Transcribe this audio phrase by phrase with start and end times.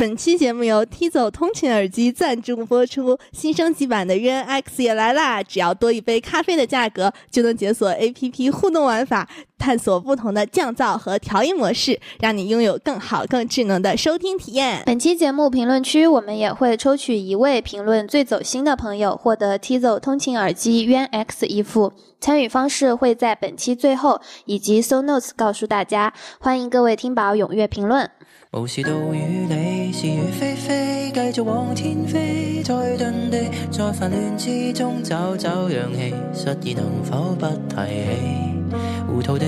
[0.00, 5.42] 本期节目由 T 走通勤耳机赞助播出，新升级版的 UNX 也来啦！
[5.42, 9.28] 只要多一杯咖啡的价格，就能解锁 APP 互动玩法，
[9.58, 14.82] 探索不同的降噪和调音模式，让你拥有更好、更智能的收听体验。
[14.86, 21.92] 本期节目评论区，我们也会抽取一位评论最走心的朋友，获得 T 走通勤耳机 UNX 一副。
[22.18, 26.14] 参与方式会在本期最后以及 So Notes 告诉大家。
[26.38, 28.10] 欢迎各位听宝踊跃评论。
[28.52, 38.74] 无事到与你是与非非，继续往天飞，再遁地，在烦乱之中找找氧气，失意能否不提起？
[39.06, 39.46] 糊涂地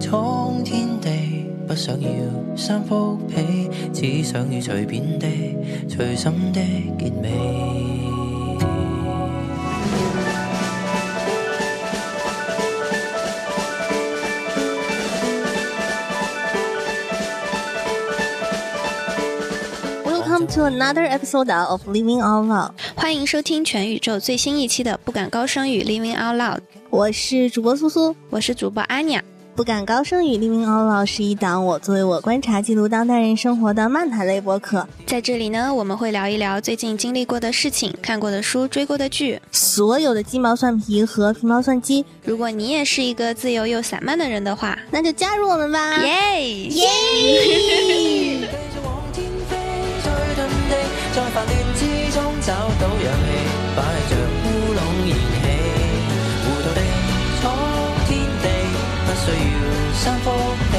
[0.00, 2.08] 闯天地，不想要
[2.56, 5.56] 三幅被，只想要随便地，
[5.88, 6.60] 随心的
[6.98, 8.19] 结尾。
[20.48, 26.56] To another episode of Living Out Loud，欢迎收听全宇宙最新一期的《不敢高声语 Living Out Loud》。
[26.88, 29.22] 我是主播苏苏，我是主播阿尼亚。
[29.54, 34.88] 不敢高声语 Living Out Loud 是一档我作为我观察记录当代人生活的漫谈类播客。
[35.06, 42.02] 在这里呢，我们会聊一聊最近经历过的事情、看过的书、追过的剧，所有的鸡毛蒜皮和皮毛蒜鸡。
[42.24, 46.02] 如果你也是一个自由又散漫的人的话，那就加入我们吧！
[46.02, 48.48] 耶耶！
[51.12, 51.80] 在烦乱之
[52.12, 53.28] 中找到氧气，
[53.74, 54.12] 摆着
[54.44, 55.44] 乌龙燃起，
[56.44, 56.80] 糊涂地
[57.40, 57.42] 闯
[58.06, 58.46] 天地，
[59.06, 59.58] 不需要
[59.94, 60.30] 三幅
[60.70, 60.74] 被，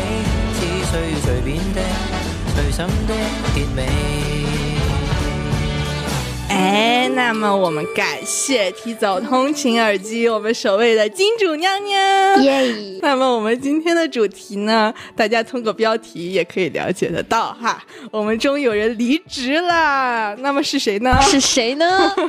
[0.57, 1.81] 只需要随便的、
[2.55, 3.11] 随心的
[3.53, 4.30] 结尾。
[6.53, 12.43] 哎，那么我们感谢提走通勤耳机，我们首位的金主娘娘。
[12.43, 12.99] 耶！
[13.01, 17.81] 那么我们今天的主题呢，大家通过标题也可以了解得到哈。
[18.11, 21.17] 我们终于有人离职了，那么是谁呢？
[21.21, 22.13] 是谁呢？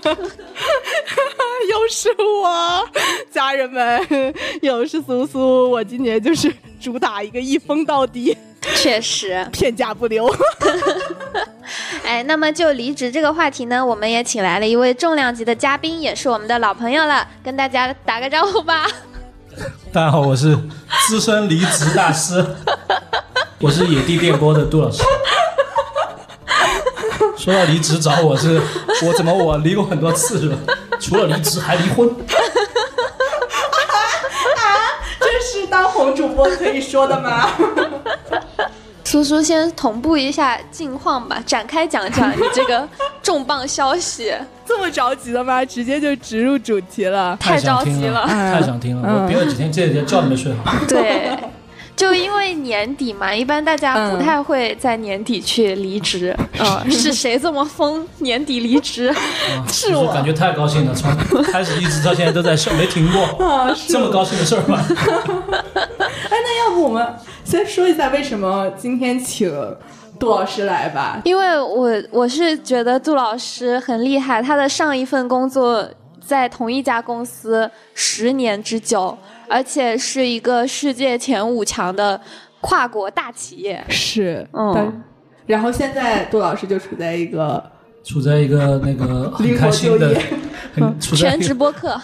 [1.68, 2.88] 又是我，
[3.30, 5.68] 家人们，又是苏苏。
[5.68, 8.36] 我今年就是主打一个一封到底。
[8.76, 10.32] 确实，片甲不留。
[12.04, 18.86] 哎，那么就离职这个话题呢，我们也请来了一位重量级的嘉宾，也是我们的老朋友了，跟大家打个招呼吧。
[19.92, 20.56] 大家好，我是
[21.06, 22.44] 资深离职大师，
[23.58, 25.02] 我是野地电波的杜老师。
[27.36, 28.60] 说到离职找我是，
[29.04, 30.56] 我怎么我离过很多次是吧？
[31.00, 32.08] 除了离职还离婚。
[32.08, 32.14] 啊，
[35.18, 37.50] 这是当红主播可以说的吗？
[39.12, 42.88] 苏苏先同步一下近况吧，展开讲讲你这个
[43.22, 44.32] 重磅消息。
[44.64, 45.62] 这么着急的吗？
[45.62, 49.06] 直接就直入主题了，太着急了，太想听了。
[49.06, 50.72] 我憋了几天，这几天觉都没睡好。
[50.88, 51.36] 对。
[51.94, 56.36] 就因为年底嘛，一般大家不太会在年底去离职。
[56.58, 58.06] 嗯， 是谁这么疯？
[58.18, 59.14] 年底离职？
[59.70, 63.22] 是我感觉太高兴了，从开始一直到现在都在笑，没停过。
[63.46, 64.82] 啊，这么高兴的事儿吗？
[64.84, 67.06] 哎，那要不我们
[67.44, 69.50] 先说一下为什么今天请
[70.18, 71.20] 杜老师来吧？
[71.24, 75.88] 因为我我是觉得杜老师很厉害，他的上一份工作
[76.24, 79.16] 在同一家公司十年之久。
[79.52, 82.18] 而且是一个世界前五强的
[82.62, 85.02] 跨国大企业，是，嗯，
[85.44, 87.62] 然后现在杜老师就处在一个
[88.02, 90.16] 处在一个那个很开心的
[90.98, 92.00] 全职播客，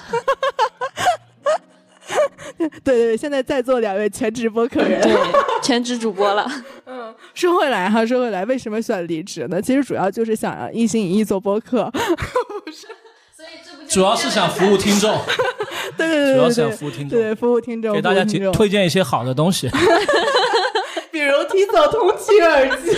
[2.59, 5.17] 对对对，现在在座两位全职播客人，对，
[5.63, 6.47] 全职主播了。
[6.85, 9.63] 嗯，说回来哈，说回来，为什么选离职呢？
[9.63, 11.91] 其实主要就是想让一心一意做播客，
[12.63, 12.87] 不是。
[13.91, 15.19] 主要是想服务听众，
[15.97, 19.69] 对对对，主要是想服务听众，对服务听众，给大家推荐一些好的东西，
[21.11, 22.97] 比如提走通勤耳机。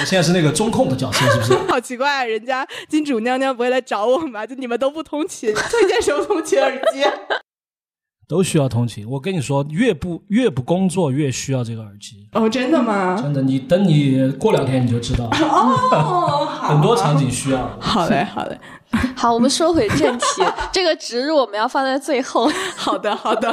[0.00, 1.54] 我现在是那个中控的角色，是不是？
[1.68, 4.46] 好奇怪，啊人家金主娘娘不会来找我吗？
[4.46, 7.02] 就你们都不通勤，推荐什么通勤耳机？
[8.28, 9.08] 都需要通勤。
[9.08, 12.28] 我跟你说，越不越不工作，越需要这个耳机。
[12.32, 13.18] 哦，真的吗？
[13.20, 15.24] 真的，你等你过两天你就知道。
[15.32, 17.76] 哦， 很多场景需要。
[17.80, 18.60] 好嘞，好嘞。
[19.16, 20.24] 好，我们说回正题，
[20.70, 22.50] 这个植入我们要放在最后。
[22.76, 23.50] 好的，好的，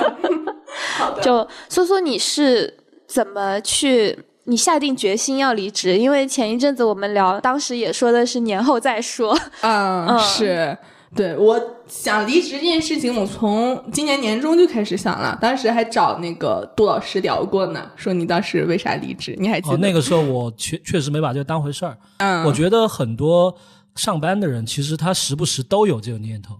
[0.98, 1.22] 好的。
[1.22, 2.78] 就苏苏，你是
[3.08, 4.20] 怎么去？
[4.48, 5.98] 你下定决心要离职？
[5.98, 9.36] 因为前一阵子我们聊，当时也说的是年后再说。
[9.62, 10.78] 嗯，是。
[11.16, 11.58] 对，我
[11.88, 15.38] 想离职这件事情，我从今年年中就开始想了。
[15.42, 19.34] 当时还找那个杜老师聊过呢，说你当时为啥离职？
[19.40, 19.78] 你还记得？
[19.78, 21.98] 那个 时候我确确实没把这个当回事儿。
[22.18, 23.56] 嗯，我觉得很多
[23.96, 26.56] 上班的人其实他时不时都有这个念头，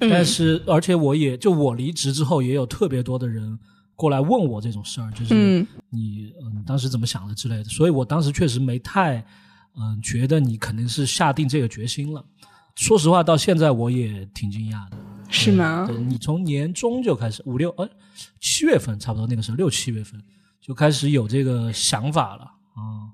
[0.00, 3.56] 但是而且我也就我离职之后，也有特别多的人
[3.94, 9.24] 过来问我这种事儿，就是嗯你嗯当时怎么想的之类的，所以我当时确实没太
[9.78, 12.24] 嗯觉得你肯定是下定这个决心了。
[12.74, 14.96] 说实话，到现在我也挺惊讶的。
[15.34, 15.96] 是吗对？
[15.98, 17.88] 你从年中就开始，五六呃
[18.38, 20.22] 七月份差不多那个时候，六七月份
[20.60, 22.42] 就开始有这个想法了
[22.74, 23.08] 啊、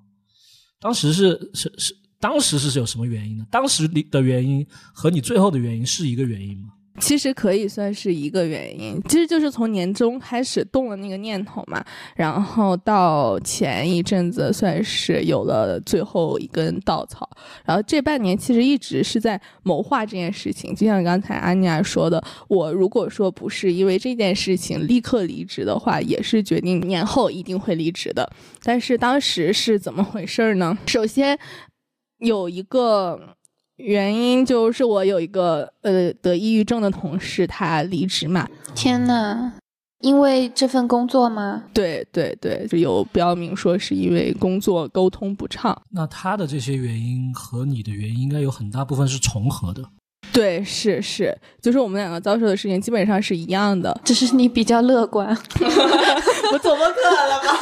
[0.81, 3.47] 当时是是是，当时是有什么原因呢？
[3.51, 6.71] 当时你的原因和你最后的原因是一个原因吗？
[7.01, 11.85] 其实可以算是一个原因，其实就是从年中开始动了那个念头嘛，
[12.17, 17.29] 然后到前一阵子算是有了最后一根稻草，
[17.65, 20.75] 然后这半年其实一直是在谋划这件事情。
[20.75, 28.29] 就像刚才安妮亚说的，我如果说不是因为这件事情立刻离职的话，也是决定年后一定会离职的。
[28.63, 30.77] 但是当时是怎么回事儿呢？
[30.87, 31.39] 首先
[32.19, 33.37] 有一个。
[33.79, 39.53] 原因就是我有一个呃得抑郁症的同事，他离职嘛，天呐，
[40.01, 41.65] 因为这份工作吗？
[41.73, 49.83] 对对对，就有标明说是因为工作沟通不畅，那他的这些原因和你的原因应该有很大部分是重合的。
[50.33, 53.99] 对，是是，就是我们两个遭受的事情基本上是一样的。
[54.05, 55.27] 只是你比较乐观。
[56.53, 57.59] 我怎么可能吧？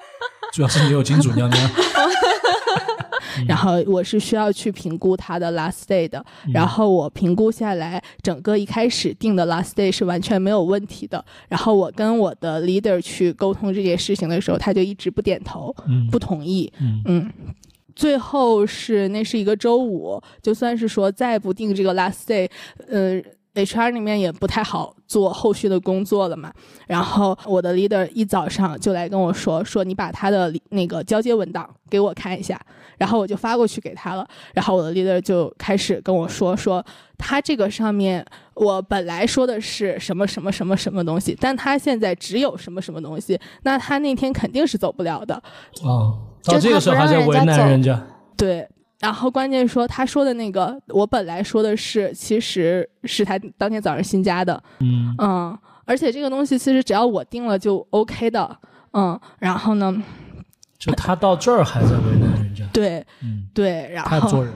[0.52, 1.70] 主要是你有金主娘娘，
[3.46, 11.24] 然后我是需要去评估他的 last day 的，然后我评估下来，整个一开始定的 last day 是完全没有问题的。
[11.48, 16.72] 然后我跟我的 leader 去沟通这件事情的时候，他就一直不点头，嗯不同意。
[16.80, 17.30] 嗯嗯，
[17.94, 22.48] 最后是那是一个周五，就算是说再不定这个 last day，
[22.88, 23.22] 呃。
[23.54, 26.50] HR 里面也不太好做后续的工作了嘛，
[26.86, 32.58] 然后我的 leader 一早上就来跟我说，说你把他的那个交接文档给我看一下，
[32.96, 36.82] 然后我就发过去给他了，然后我的 leader 就开始跟我说，说
[37.18, 45.34] 他这个上面我本来说的是什么什么什么什么东西，但他现在只有什么什么东西，那他那天肯定是走不了的，
[45.82, 48.02] 哦，就到这个时候还在为难人家，
[48.36, 48.66] 对，
[49.02, 55.12] 然后关键说他说的那个，我本来说的是，其实是他当天早上新加的，嗯。
[55.18, 58.56] 嗯，而且这个东西其实只要我定了就 OK 的，
[58.92, 60.00] 嗯，然后呢，
[60.78, 64.46] 就他到这儿还在为难人家，对嗯，对，然后。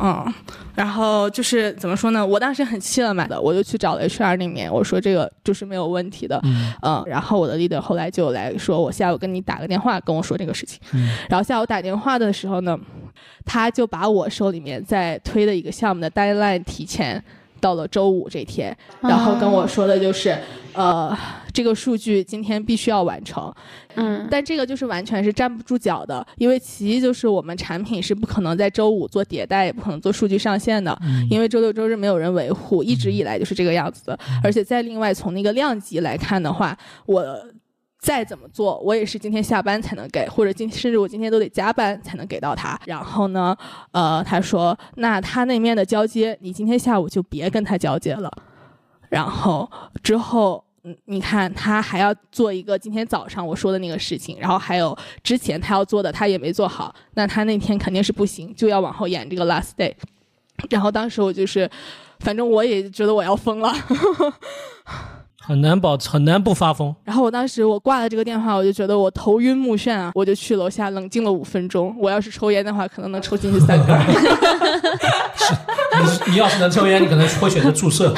[0.00, 0.32] 嗯，
[0.74, 2.24] 然后就是怎么说呢？
[2.24, 6.72] 我当时很气了嘛的，我就去找了 HR 那面，我说这个就是没有问题的，嗯。
[6.82, 10.80] 嗯，然后我的 leader 后来就来说，我下午跟你打个电话跟我说这个事情。
[10.94, 11.10] 嗯。
[11.28, 12.78] 然后下午打电话的时候呢，
[13.44, 17.22] 他就把我手里面在推的一个项目的 deadline 提前
[17.60, 20.38] 到了周五这天，然后跟我说的就是，
[20.74, 21.16] 呃，
[21.52, 23.52] 这个数据今天必须要完成。
[23.96, 34.16] 嗯，但这个就是完全是站不住脚的，因为其一就是我们产品是不可能在周五做迭代，也不可能做数据上线的，嗯因为周六周日没有人维护，一直以来就是这个样子的。
[34.40, 37.24] 而且再另外从那个量级来看的话，我
[37.98, 42.80] 再怎么做，我也是今天下班才能给，或者今甚至我今天都得加班才能给到他。
[42.86, 43.56] 然后呢，
[43.92, 48.30] 呃，他说那他那面的交接，你今天下午就别跟他交接了。
[49.08, 49.70] 然后
[50.02, 50.64] 之后。
[50.84, 59.92] 嗯，你看，他还要做一个今天早上我说的那个事情，然后还有之前他要做的，他也没做好，那他那天肯定是不行，就要往后延这个 last day。
[60.70, 61.68] 然后当时我就是，
[62.20, 63.74] 反正我也觉得我要疯了。
[65.48, 66.94] 很难保很难不发疯。
[67.04, 71.96] 然后我当时我挂了这个电话，我就觉得我头晕目眩啊，我就去楼下冷静了五分钟。
[71.98, 73.98] 我要是抽烟的话，可能能抽进去三根
[75.34, 75.54] 是。
[76.26, 78.12] 你你要是能抽烟，你可能会选择注射。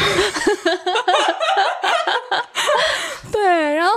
[3.31, 3.93] 对，然后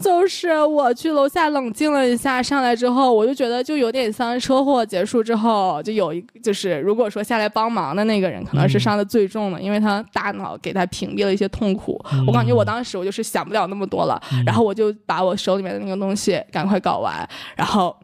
[0.00, 12.02] 就是我去楼下冷静了一下，上来之后，我就觉得就有点像车祸结束之后，就有一就是如果说下来帮忙的那个人，可能是伤的最重的，因为他大脑给他屏蔽了一些痛苦。
[12.26, 17.94] 我感觉我当时我就是想不了那么多了，然后我就把我手里面的那个东西赶快搞完，然后。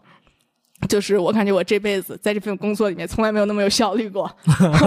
[0.86, 4.30] 就是我感觉我这辈子在这份工作里面从来没有那么有效率过，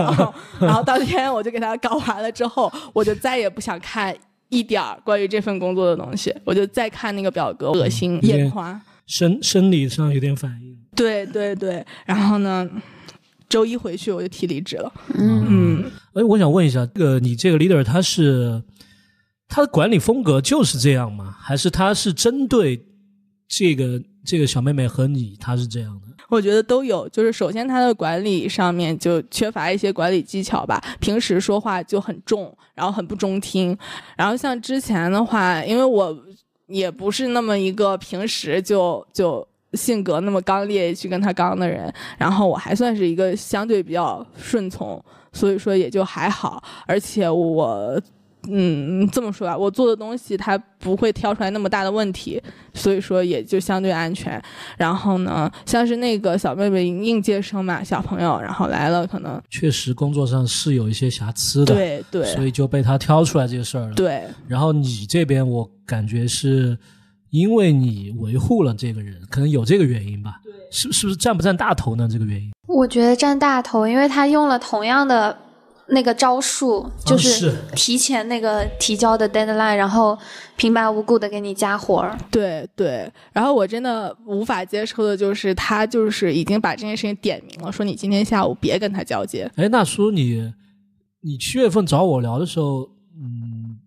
[0.62, 4.16] 然后当天我就给他搞完了之后，我就再也不想看
[4.50, 8.82] 一点儿关于这份工作的东西，我就再看那个表格，恶心眼花。
[9.06, 10.78] 生生理上有点反应。
[10.96, 12.70] 对对对，然后呢，
[13.48, 14.92] 周一回去我就提离职了。
[15.18, 18.62] 嗯嗯，哎，我想问一下，这个你这个 leader 他是
[19.48, 21.36] 他的管理风格就是这样吗？
[21.40, 22.86] 还是他是针对
[23.48, 26.08] 这个这个小妹妹和你，她是这样的？
[26.28, 33.76] 我觉得都有，就是首先她的管理上面就缺乏一些管理技巧吧，平时说话就很重，然后很不中听。
[34.18, 36.14] 然后像之前的话，因为我
[36.66, 46.62] 也不是那么一个平时就就性格那么刚烈去跟他刚的人，然后我还算是一个相对比较顺从，所以说也就还好。
[46.86, 47.98] 而且我
[48.50, 52.42] 嗯，这么说吧，我做的东西它不会挑出来那么大的问题，
[52.74, 54.42] 所以说也就相对安全。
[54.78, 66.78] 然后呢，像是那个小妹妹应届生嘛，小朋友，然后来了，可能确实工作上是有一些瑕疵的，对对所以就被他挑出来这个事儿了。，对然后你这边我感觉是
[67.32, 70.40] 因为你维护了这个人，可能有这个原因吧？
[70.44, 72.08] 对，是是不是占不占大头呢？
[72.10, 75.38] 这个原因我觉得占大头，因为他用了同样的
[75.90, 80.18] 那个招数，就是是提前那个提交的 deadline，然后
[80.56, 82.18] 平白无故的给你加活儿。
[82.30, 83.12] 对对。
[83.32, 89.50] 然后我真的无法接受的就是他就是已经把这件事情点明了，说你今天下午别跟他交接。
[89.56, 90.54] 哎，那叔你
[91.22, 93.80] 你七月份找我聊的时候，嗯，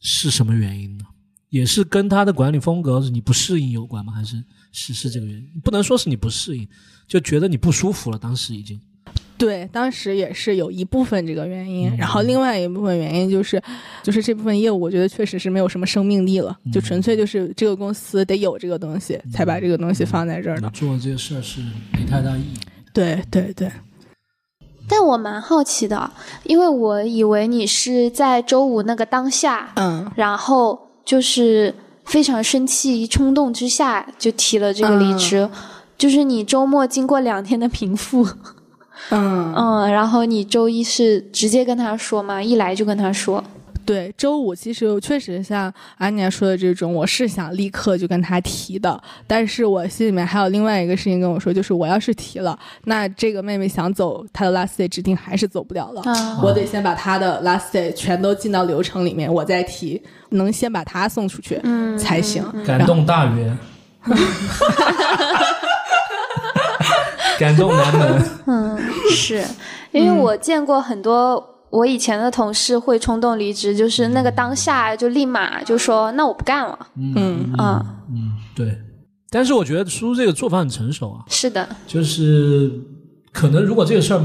[0.00, 1.04] 是什么原因呢？
[1.50, 4.12] 也是跟他的管理风格你不适应有关吗？
[4.12, 5.60] 还是是是这个原因？
[5.62, 6.68] 不能说是你不适应，
[7.06, 8.80] 就觉得你不舒服了，当时已经。
[9.44, 13.60] 对，当时也是有一部分这个原因，嗯然后另外一部分原因就是，
[14.00, 20.70] 就是这部分业务我觉得确实是没有什么生命力了，就纯粹就是这个公司得有这个东西，才把这个东西放在这儿的。
[20.70, 21.60] 做这个事儿是
[21.92, 22.54] 没太大意义。
[22.92, 23.68] 对对对，
[24.88, 26.12] 但我蛮好奇的，
[26.44, 35.50] 因为我以为你是在周五那个当下，嗯，然后就是非常生气、冲动之下就提了这个离职。
[35.98, 38.26] 就是你周末经过两天的平复，
[39.10, 42.42] 嗯嗯，然后你周一是直接跟他说吗？
[42.42, 43.42] 一来就跟他说，
[43.84, 56.00] 对，周五其实确实像安妮亚说的这种，我是想立刻就跟他提的，但是我心里面还有另外一个事情跟我说，就是我要是提了，那这个妹妹想走，她的 last day 指定还是走不了了。
[56.02, 62.42] 啊我得先把她的 last day 全都进到流程里面，我再提，能先把她送出去，嗯才行。
[62.64, 63.52] 感动大约，
[67.38, 68.22] 感动难能。
[68.46, 68.71] 嗯，
[69.12, 69.44] 是
[69.92, 77.52] 因为我见过很多我以前的同事会冲动离职，就是那个当下就立马就说那我不干了，嗯。
[77.58, 78.78] 啊，嗯，对。
[79.30, 82.70] 但是我觉得叔叔这个做法很成熟啊，是的，就是
[83.32, 84.20] 可能如果这个事儿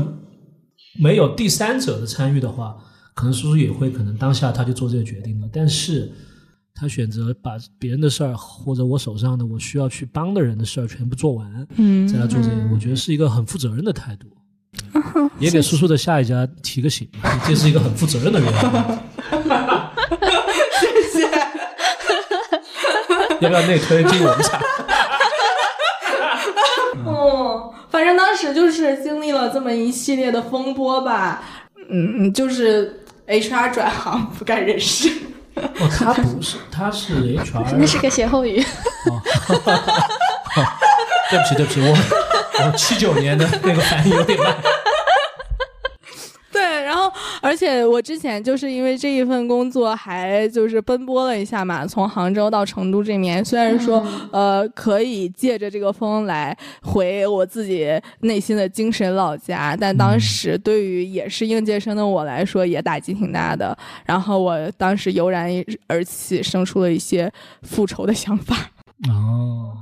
[1.00, 2.76] 没有第三者的参与的话，
[3.14, 5.48] 可能叔叔也会可能当下他就做这个决定了。
[5.54, 6.12] 但是
[6.76, 12.06] 他选择把别人的事儿或者我手上的我需要去帮的人的事儿全部做完，嗯。
[12.06, 14.28] 再来做这个，我觉得是一个很负责任的态度。
[15.40, 17.08] 也给叔叔的下一家提个醒，
[17.48, 18.54] 这是一个很负责任的人。
[20.80, 21.28] 谢谢。
[23.40, 24.60] 要不要内推进我们厂？
[27.06, 31.44] 哦，反正当时就是经历了这么一系列的风波吧，
[31.90, 35.10] 嗯，就是 HR 转行不干人事。
[35.56, 35.64] 哦，
[35.98, 37.76] 他不是，他是 HR。
[37.78, 38.62] 那是个歇后语。
[38.62, 39.22] 哦，
[41.30, 41.96] 对不起，对不起，我
[42.66, 44.56] 我七九年的那个反应有点慢。
[47.42, 53.44] 而且我之前就是因为这一份工作，还就是奔波了一下嘛，从杭州到成都这面。
[53.44, 57.90] 虽然说、呃可以借着这个风来回我自己
[58.22, 63.78] 内心的精神老家，但当时对于也是应届生的我来说，也打击挺大的。
[64.06, 65.50] 然后我当时油然
[65.88, 67.32] 而起，生出了一些
[67.64, 68.56] 复仇的想法。
[69.10, 69.78] 哦，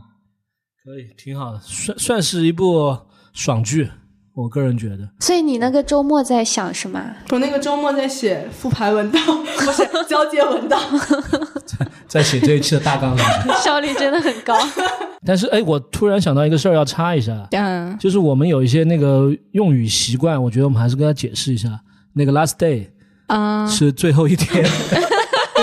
[0.83, 2.97] 可以，挺好的，算算是一部
[3.33, 3.89] 爽剧，
[4.35, 4.97] 我个人觉得。
[5.19, 7.01] 所以你那个周末在想什么？
[7.31, 9.21] 我那个周末在写复盘文档，
[9.57, 10.79] 不是交接文档。
[12.07, 13.17] 在写这一期的大纲
[13.63, 14.55] 效率真的很高。
[15.25, 21.67] 但是哎，我突然想到一个事儿要插一下，嗯就是我们有一些那个用语习惯，我觉得我们还是跟他解释一下。
[22.13, 22.85] 那个 last day
[23.27, 24.63] 啊，是最后一天，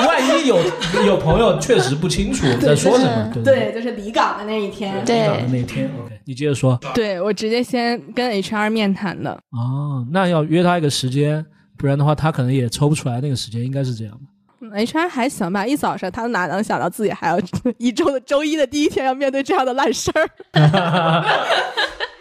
[0.07, 0.59] 万一有
[1.07, 5.03] 有朋友确实不清楚我们在说什么，对对，就是离岗的那一天。
[5.07, 6.79] 对离岗的那一天，OK，你接着说。
[6.95, 9.31] 对我直接先跟 HR 面谈的。
[9.51, 11.45] 哦，那要约他一个时间，
[11.77, 14.21] 不然的话他可能也抽不出来那个时间，应该是这样的。
[14.65, 17.37] 嗯 HR 还行吧，一早上他哪能想到自己还要
[17.79, 20.31] 一周的周一的第一天要面对这样的烂事儿？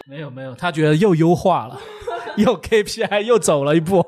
[0.09, 1.79] 没有没有，他觉得又优化了，
[2.37, 4.03] 又 KPI 又走了一步，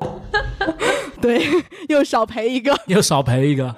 [1.22, 1.46] 对，
[1.88, 3.74] 又少赔一个，又少赔一个。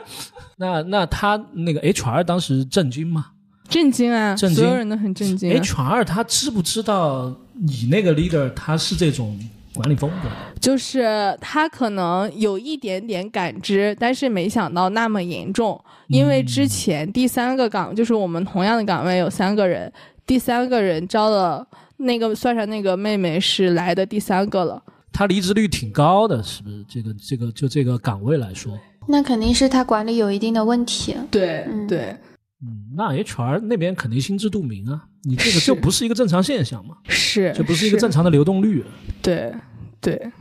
[0.56, 3.26] 那那他那个 HR 当时震惊吗
[3.68, 4.34] 震惊啊！
[4.34, 5.62] 震惊所有人都很震惊、啊。
[5.62, 9.38] ？HR 他知不知道你那个 leader 他是这种
[9.74, 10.28] 管理风格？
[10.60, 15.80] 就是他可能有一点点感知，但是没想到那么严重。
[16.08, 19.92] 因为之前第三个岗，就是我们同样的岗位有三个人，
[20.24, 24.82] 第三个人招了那个算上那个妹妹是来的第三个了。
[25.12, 26.84] 他离职率挺高的，是不是？
[26.88, 31.16] 这个这个就这个岗位来说，那肯定是他管理有一定的问题。
[31.30, 32.18] 对、嗯对，嗯，
[32.96, 38.82] 那 HR 那边肯定心知肚明啊，你这个就不是一个正常现象嘛，是，这不是一个正常的流动率。
[39.20, 39.52] 对
[40.00, 40.32] 对，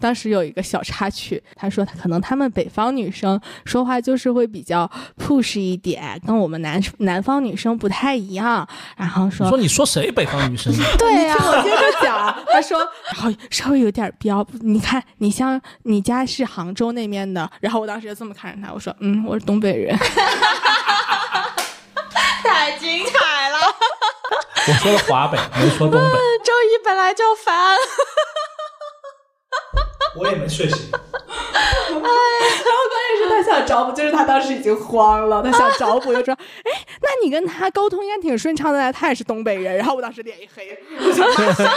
[0.00, 8.66] 当时有一个小插曲，他说他可能他们北方女生说话就是会比较 push 一点，跟我们南南方女生不太一样。
[8.96, 10.72] 然后说，你说你说谁北方女生？
[10.98, 12.78] 对呀、我接着讲，他说，
[13.12, 19.94] 然后稍微有点彪，你看你像你家是杭州那边的，然后我当时就这么看着他，我说，嗯，我是东北人。
[22.42, 23.58] 太精彩了！
[24.70, 26.18] 我说的华北， 没说东北。
[26.44, 27.76] 周一本来就烦，
[30.16, 30.92] 我也没睡醒。
[30.92, 31.00] 然
[31.92, 32.12] 后关
[33.08, 36.32] 键是他想找补，就是他当时已经慌了，他想找补，就说
[36.64, 36.70] ：“哎，
[37.02, 41.70] 那你跟他沟通应该挺顺畅的，他也是东北人。”然后我当时脸一黑，我想骂谁呢？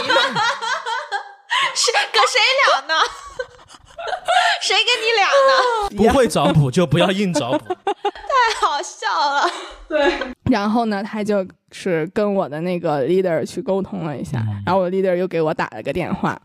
[1.74, 2.94] 是跟谁俩呢？
[4.62, 5.96] 谁跟你俩呢？
[6.10, 7.74] 不会找补就不要硬找补。
[7.94, 9.50] 太好笑了。
[9.88, 10.12] 对。
[10.50, 16.40] 然后呢，他就是跟我的那个 leader 去沟通了一下，然后我 leader 又给我打了个电话。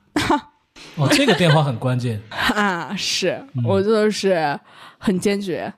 [0.95, 2.21] 哦，这个电话很关键。
[2.29, 3.41] 啊，是。
[3.65, 4.57] 我就是
[4.97, 5.73] 很坚决，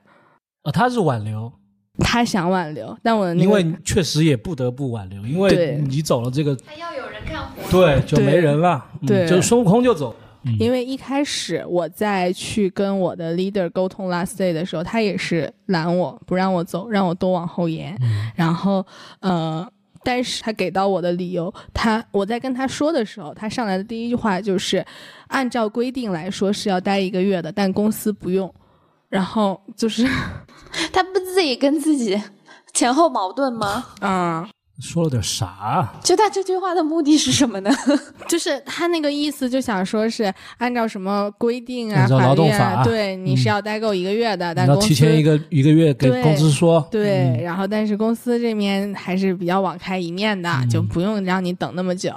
[0.62, 1.52] 啊，他是挽留，
[1.98, 7.70] 他想挽留，但我的那因为确实也不得不挽留，因为你走了这个，还要有人干活。
[7.70, 9.26] 对，就没人了，嗯对。
[9.28, 10.14] 就孙悟空就走。
[10.58, 17.96] 因为一开始我在去跟我的 leader 沟通 last day 的时候，他也是拦我不让我走，让我多往后延。
[18.34, 18.84] 然后
[19.20, 19.66] 呃，
[20.02, 24.84] 但是他给到我的理由，他我在跟他说的时候，他上来的第一句话就是，
[25.28, 28.52] 按照规定来说是要待一个月的，但公司不用。
[29.08, 30.08] 然后就是，
[30.92, 32.18] 他不自己跟自己
[32.72, 33.84] 前后矛盾吗？
[34.00, 34.48] 嗯，
[34.82, 35.94] 说了点啥啊？
[36.02, 37.70] 就他这句话的目的是什么呢？
[38.28, 42.84] 就是他那个意思，就想说是按照什么规定啊，按照劳动法律啊。
[42.84, 52.12] 对，你是要待够一个月的，但你要公司提前一个一个月给对公司说，对，然后但是公司这边还是比较网开一面的，就不用让你等那么久，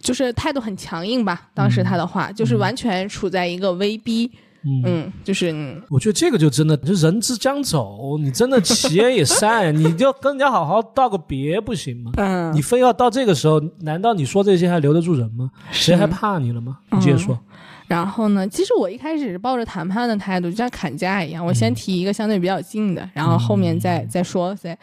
[0.00, 1.48] 就是态度很强硬吧。
[1.54, 4.28] 当时他的话、就是完全处在一个威逼，
[4.64, 12.12] 嗯就是嗯我觉得这个就真的，就人之将走，你真的企业也散，你就跟人家好好道个别不行吗？
[12.16, 15.50] 嗯你非要到这个时候，难道你说这些还留得住人吗？
[15.70, 16.78] 谁还怕你了吗？
[16.90, 17.38] 你接着说。
[17.86, 24.76] 然后呢，其实我一开始是抱着谈判的态度，就像砍价一样，我先提一个相对比较近的，然后后面再再说噻。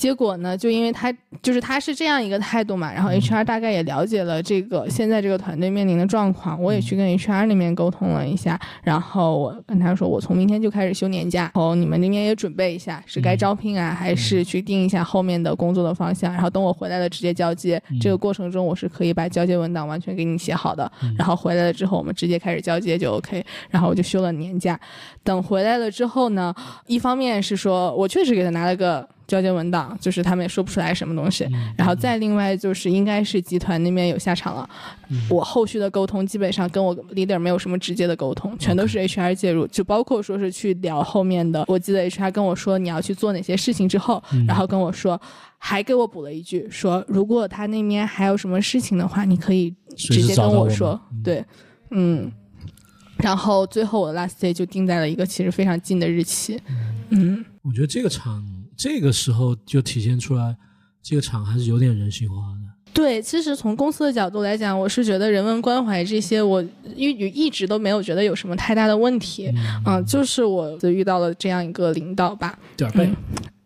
[0.00, 17.78] 结果呢，就因为他就是他是这样一个态度嘛，然后 HR 大概也了解了这个现在这个团队面临的状况，我也去跟 HR 那边沟通了一下，然后我跟他说，我从明天就开始休年假，然后你们那边也准备一下，是该招聘啊，还是去定一下后面的工作的方向，然后等我回来了直接交接。
[18.00, 24.80] 这个过程中我是可以把交接文档完全给你写好的，然后回来了之后我们直接开始交接就 OK，然后我就休了年假。
[25.22, 26.54] 等回来了之后呢，
[26.86, 29.06] 一方面是说我确实给他拿了个。
[29.30, 34.68] 交接文档就是他们也说不出来什么东西，然后再另外就是应该是集团那边有下场了，
[35.28, 41.64] 我后续的沟通基本上跟我 leader 没有什么直接的沟通，全都是 HR 介入，就包括说是去聊后面的。
[41.68, 45.20] 我记得 HR 跟我说你要去做哪些事情之后，然后跟我说，
[45.58, 51.00] 还给我补了一句说，如果他那边还有什么事情的话，你可以直接跟我说。
[51.22, 51.44] 对，
[51.92, 52.32] 嗯。
[53.22, 56.58] 然后最后我的 last day 就定在了一个其实非常近的日期，
[57.10, 58.42] 嗯，我觉得这个厂
[58.82, 60.56] 这个时候就体现出来，
[61.02, 62.56] 这个厂还是有点人性化。
[62.92, 66.62] 对，其实从公司的角度来讲，我是觉得人文关怀这些，我
[66.94, 69.52] 一一直都没有觉得有什么太大的问题，
[69.86, 73.08] 嗯、就是我遇到了这样一个领导吧，点儿背，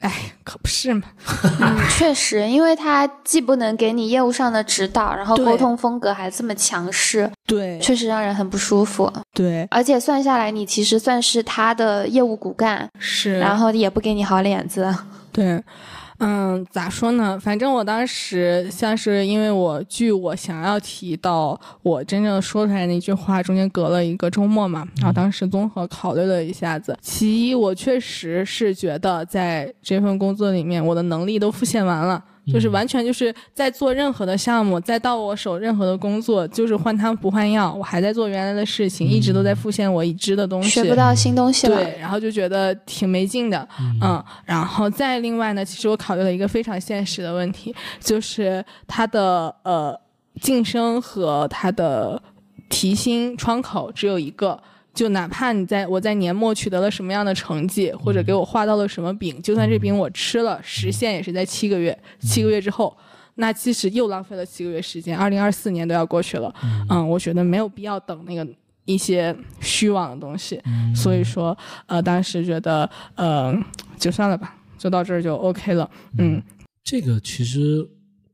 [0.01, 0.13] 哎，
[0.45, 1.03] 可不是嘛，
[1.61, 9.11] 嗯，确实，因为他既不能给你业务上的指导，然后沟通风格还这么强势，对确实让人很不舒服。
[9.33, 14.95] 对而且算下来，你其实算是他的业务骨干，是，然后也不给你好脸子。
[15.33, 15.61] 对，
[16.19, 17.39] 嗯，咋说呢？
[17.39, 32.23] 反正我当时像是因为我据我想要提到我真正说出来那句话中间隔了一个周末嘛，然后当时综合考虑了一下子，其一我确实是觉得在这份工作里面我的能力都复现完了。
[32.53, 41.77] 就是完全就是在做任何的项目，再到我手任何的工作，就是换汤不换药，我还在做原来的事情，一直都在复现我已知的东西，学不到新东西了。
[41.77, 43.67] 对，然后就觉得挺没劲的，
[44.03, 49.99] 嗯然后再另外呢，其实我考虑了一个非常现实的问题，就是它的呃
[50.41, 52.23] 晋升和它的
[52.69, 54.61] 提薪窗口只有一个。
[54.95, 62.97] 就哪怕你在我在年末取得了什么样的成绩，或者给我画到了什么饼，就算这饼我吃了，实现也是在七个月，七个月之后，
[63.35, 66.55] 那即使又浪费了七个月时间，二零二四年都要过去了，
[66.89, 68.47] 嗯，我觉得没有必要等那个
[68.85, 70.63] 一些虚妄的东西，
[70.95, 73.53] 所以说，呃，当时觉得，呃，
[73.99, 76.43] 就算了吧，就到这儿就 OK 了，嗯。
[76.85, 77.89] 这个其实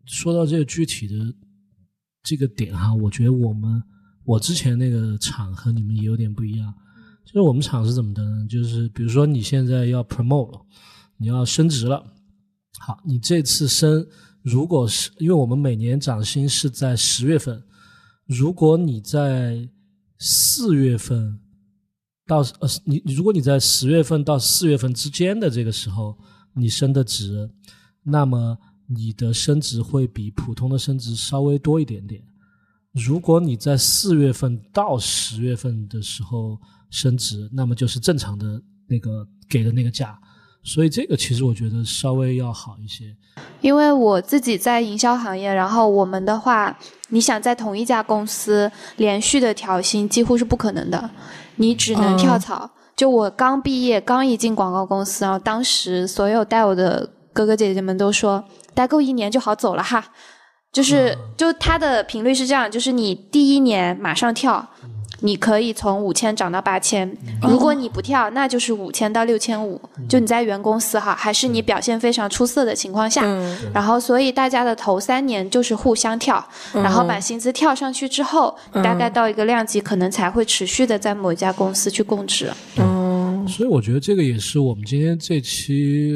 [0.05, 1.15] 说到这个具体的
[2.21, 3.81] 这个点哈，我觉得我们
[4.25, 6.73] 我之前那个厂和你们也有点不一样，
[7.25, 8.47] 就是我们厂是怎么的呢？
[8.49, 10.61] 就是比如说你现在要 promote 了，
[11.17, 12.05] 你要升职了，
[12.79, 14.07] 好，你这次升，
[14.43, 17.63] 如果是因为我们每年涨薪是在十月份，
[18.27, 19.69] 如果你在
[20.19, 21.41] 四月份
[22.27, 26.17] 到呃你如果你在十月份到四月份之间的这个时候
[26.55, 27.51] 你升的职，
[28.03, 28.57] 那么
[28.87, 32.23] 你的升职会比普通的升职稍微多一点点。
[32.93, 36.59] 如果你在四月份到十月份的时候
[36.91, 40.19] 升职，那么就是正常的那个给的那个价，
[40.65, 43.17] 所以这个其实我觉得稍微要好一些。
[43.61, 46.77] 因为我自己在营销行业，然后我们的话，
[47.11, 51.11] 你想在同一家公司连续的调薪几乎是不可能的，
[51.57, 52.69] 你只能跳槽。
[52.97, 60.05] 就我刚毕业，刚一进广告公司，然后当时所有带我的哥哥姐姐们都说，待够一年就好走了哈。
[60.73, 64.65] 就是，就它的频率是这样，就是你第一年马上跳，
[65.23, 67.13] 你可以从五千涨到八千。
[67.43, 69.81] 如果你不跳，那就是五千到六千五。
[70.09, 82.49] 就你在原公司哈，还是你表现非常出色的情况下，嗯然后所以大家的头三年就是互相跳，然后把薪资跳上去之后，大概到一个量级，可能才会持续的在某一家公司去供职。
[82.77, 86.15] 嗯所以我觉得这个也是我们今天这期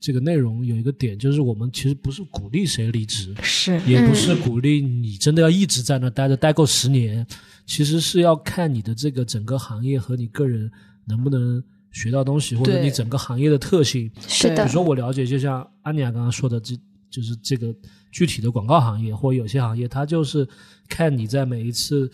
[0.00, 7.26] 这个内容有一个点，就是我们其实不是鼓励谁离职，是也不是鼓励你真的要一直在那待着，待够十年。
[7.66, 10.68] 其实是要看你的这个整个行业和你个人
[11.04, 14.10] 能不能学到东西，或者你整个行业的特性。
[14.26, 16.74] 是的比如，说我了解，就像安妮亚刚刚说的，这
[17.10, 17.72] 就是这个
[18.10, 20.48] 具体的广告行业，或有些行业，它就是
[20.88, 22.10] 看你在每一次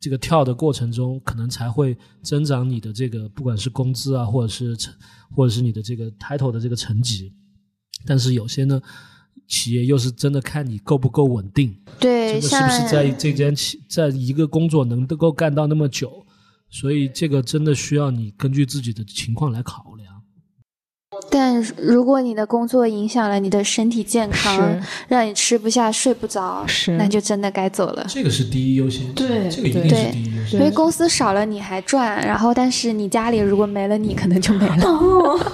[0.00, 4.94] 这个跳的过程中，可能才会增长你的这个不管是工资啊，或者是成，
[5.34, 7.32] 或者是你的这个 title 的这个层级。
[8.06, 8.80] 但是有些呢，
[9.48, 16.24] 企业又是真的看你够不够稳定，对，这个是不是在这间企在一个工作能够干到那么久？
[16.70, 20.07] 所以这个真的需要你根据自己的情况来考量。
[21.30, 28.06] 但如果你的工作影响了你的身体健康，让你吃不下、睡不着，是那就真的该走了。
[28.08, 30.58] 这个是第一优先级，对这个一定对是第一优先。
[30.58, 34.84] 因为公司少了你还赚，然后但是你家里如果没了你，可能就没了。
[34.84, 35.38] 哦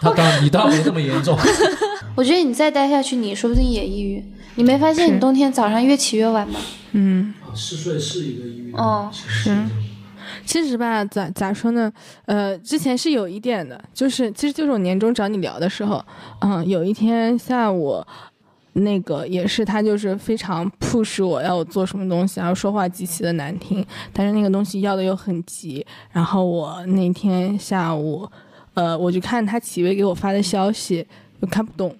[0.00, 1.36] 他当你倒没那么严重，
[2.14, 4.24] 我觉得你再待下去，你说不定也抑郁。
[4.56, 6.58] 你没发现你冬天早上越起越晚吗？
[6.92, 7.34] 嗯。
[7.54, 9.50] 嗜睡是一个抑郁哦是
[10.46, 11.92] 其实吧，咋咋说呢？
[12.24, 16.02] 呃，之前是有一点的，就是其实就是我年终找你聊的时候，
[16.40, 18.00] 嗯，有一天下午，
[18.74, 28.26] 那个也是他就是非常 push 我要我做什么东西，然后说话极其的难听，但是那个东西要的又很急，然后我那天下午，
[28.74, 31.04] 呃，我就看他企微给我发的消息，
[31.40, 31.94] 我看不懂，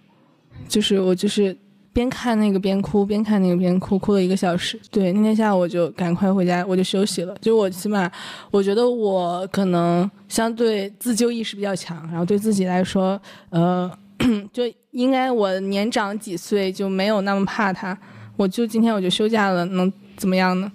[0.68, 1.54] 就是我就是。
[1.96, 4.78] 边看那个边哭，边看那个边哭，哭了一个小时。
[4.90, 7.34] 对，那天下午我就赶快回家，我就休息了。
[7.40, 8.10] 就我起码，
[8.50, 13.90] 我觉得我可能相对自救意识比较强，然后对自己来说，呃，
[14.52, 17.98] 就应该我年长几岁就没有那么怕他。
[18.36, 20.70] 我就今天我就休假了，能怎么样呢？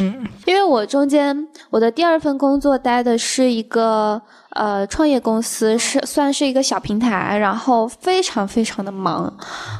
[0.00, 4.20] 嗯，因为我中间我的第二份工作待的是一个
[4.50, 9.32] 呃创业公司，是算是一个小平台，然后非常非常的忙。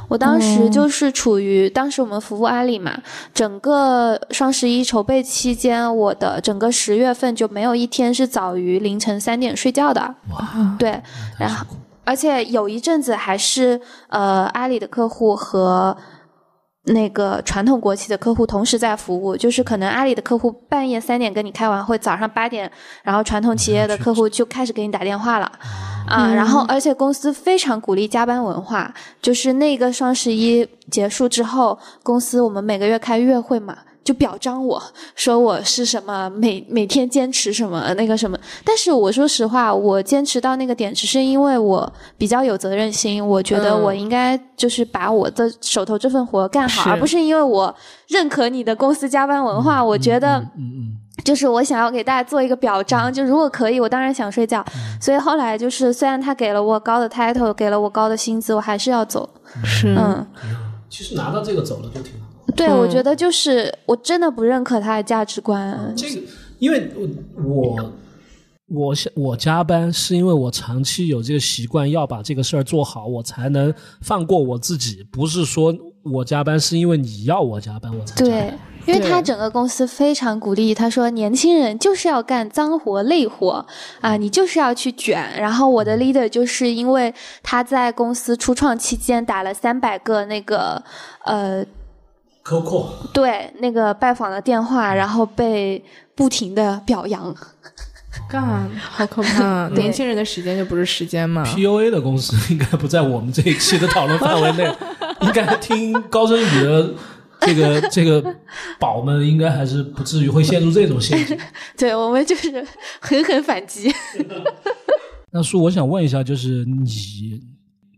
[0.07, 2.95] 我当时就是处于、当时我们服务阿里嘛，
[3.33, 10.01] 整个双十一筹备期间，我的整个十月份就没有一天是早于凌晨三点睡觉的。
[10.29, 11.01] 哇，对，
[11.39, 11.65] 然后
[12.03, 15.97] 而且有一阵子还是呃阿里的客户和
[16.85, 22.71] 那个传统国企的客户同时在服务，就是可能阿里的客户半夜三点跟你开完会，早上八点，
[23.03, 25.51] 然后传统企业的客户就开始给你打电话了。
[26.07, 34.81] 啊，然后而且公司非常鼓励加班文化，就是那个双十一结束之后，公司我们每个月开月会嘛，就表彰我
[35.15, 47.75] 说我是什么每每天坚持什么那个什么，但是我说实话，我坚持到那个点，只是因为我比较有责任心，我觉得嗯我应该就是把我的手头这份活干好，是而不是因为我
[48.07, 50.37] 认可你的公司加班文化，我觉得。
[50.37, 54.63] 嗯嗯，就是我想要给大家做一个表彰，就如果可以，我当然想睡觉。
[55.01, 59.27] 所以后来就是，虽然他给了我高的 title，给了我高的薪资，我还是要走。
[59.63, 60.27] 是，嗯，
[60.89, 62.24] 其实拿到这个走了就挺好。
[62.55, 65.93] 对，嗯我觉得就是我真的不认可他的价值观。
[65.95, 66.21] 这个，
[66.59, 67.07] 因为我
[67.43, 67.93] 我
[68.67, 75.05] 我想我加班是因为我长期有这个习惯，要把这个事儿做好，我才能放过我自己。
[75.11, 78.53] 不是说我加班是因为你要我加班，我才加对。，
[78.85, 83.65] 因为他整个公司非常鼓励，他说年轻人就是要干脏活累活
[83.99, 85.27] 啊，你就是要去卷。
[85.39, 90.79] 然后我的 leader 就是因为他在公司初创期间打了三百个那个
[91.23, 91.65] 呃
[92.45, 97.35] 扣扣，对那个拜访的电话，然后被不停的表扬。
[98.29, 99.67] 干，好可怕！
[99.75, 104.63] 年轻人的时间就不是时间嘛？PUA 的公司应该不在我们这一期的讨论范围内，
[105.21, 106.93] 应该听高振宇的
[107.41, 108.23] 这个这个
[108.79, 111.37] 宝们，应该还是不至于会陷入这种陷阱。
[111.77, 112.65] 对我们就是
[113.01, 113.91] 狠狠反击。
[115.31, 117.41] 那叔，我想问一下，就是你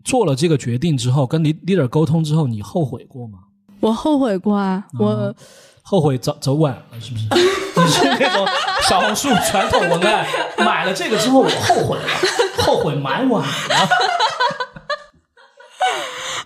[0.03, 3.39] 做了这个决定之后，跟 lead- leader 沟通之后，你后悔过吗？
[3.79, 5.35] 我后悔过啊，我嗯
[5.83, 7.25] 后悔走走晚了，是不是？
[7.79, 8.45] 你是那种
[8.89, 10.25] 小红书传统文案，
[10.57, 12.03] 买了这个之后我后悔了，
[12.59, 13.47] 后悔买晚了。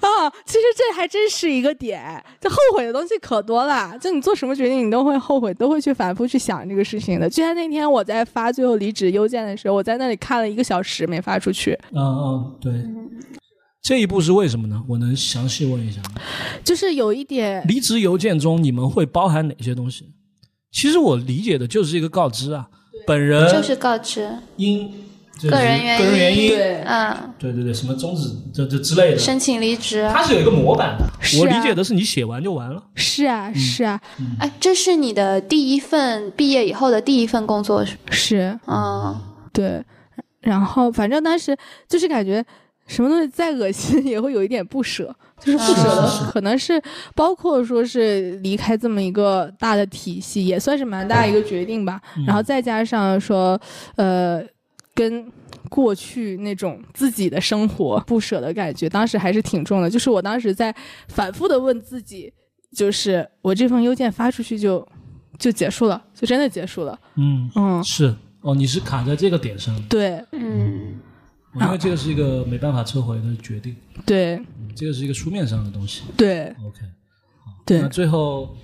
[0.02, 2.24] 啊，其实这还真是一个点。
[2.40, 7.28] 这后悔的东西可多了，就你做什么决定，你都会后悔，都会去反复去想这个事情的。
[7.30, 12.72] 就像那天我在发最后离职邮件的时候，我在那里看了一个小时没发出去，嗯嗯，对。
[13.82, 14.82] 这一步是为什么呢？
[14.88, 16.22] 我能详细问一下吗？
[16.64, 20.12] 就是有一点离职邮件中你们会包含哪些东西？
[20.72, 22.68] 其实我理解的就是一个告知啊，
[23.06, 24.90] 本人就是告知，因
[25.42, 30.08] 个人原因个人原因，对嗯，对对对，什么终止这这之类的，申请离职。
[30.14, 31.04] 它是有一个模板的。
[31.04, 32.84] 啊我理解的是你写完就完了。
[32.96, 34.00] 是啊是啊
[34.40, 37.98] 哎，这是你的第一份毕业以后的第一份工作是？
[38.12, 39.20] 是，嗯，
[39.52, 39.84] 对。
[40.42, 41.56] 然后反正当时
[41.88, 42.44] 就是感觉
[42.92, 46.82] 什么东西再恶心 也会有一点不舍，就是不舍的，是是可能是
[47.16, 52.02] 包括说是离开这么一个大的体系，也算是蛮大一个决定吧。
[52.28, 53.60] 然后再加上说，
[53.96, 54.44] 呃，
[54.94, 55.26] 跟
[55.70, 59.90] 过去那种自己的生活不舍的感觉，当时还是挺重的。
[59.90, 60.76] 就是我当时在
[61.08, 62.32] 反复的问自己，
[62.76, 64.86] 就是我这封邮件发出去就
[65.40, 67.00] 就结束了，就真的结束了。
[67.16, 71.00] 嗯，嗯，是哦，你是卡在这个点上，对嗯，
[71.60, 76.04] 因为这个是一个没办法撤回的决定，对嗯这个是一个书面上的东西。
[76.16, 76.80] 对 OK，
[77.44, 78.56] 好，对那最后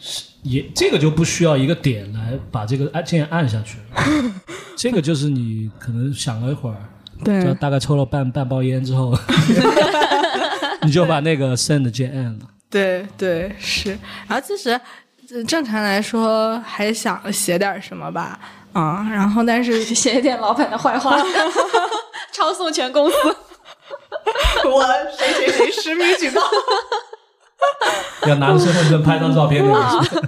[0.00, 4.32] 是也这个就不需要一个点来把这个按键按下去了，
[4.76, 6.76] 这个就是你可能想了一会儿，
[7.18, 9.16] 就对大概抽了半半包烟之后，
[10.82, 12.40] 你就把那个 send 键按了。
[12.70, 13.90] 对对是。
[14.26, 14.70] 然后其实
[15.30, 18.38] 呃正常来说还想写点什么吧，
[18.72, 21.16] 啊、然后但是写一点老板的坏话，
[22.32, 23.16] 抄送全公司。
[24.68, 24.84] 我
[25.16, 26.40] 谁谁谁实名举报。
[28.28, 30.22] 要拿着身份证拍张照片那啊个。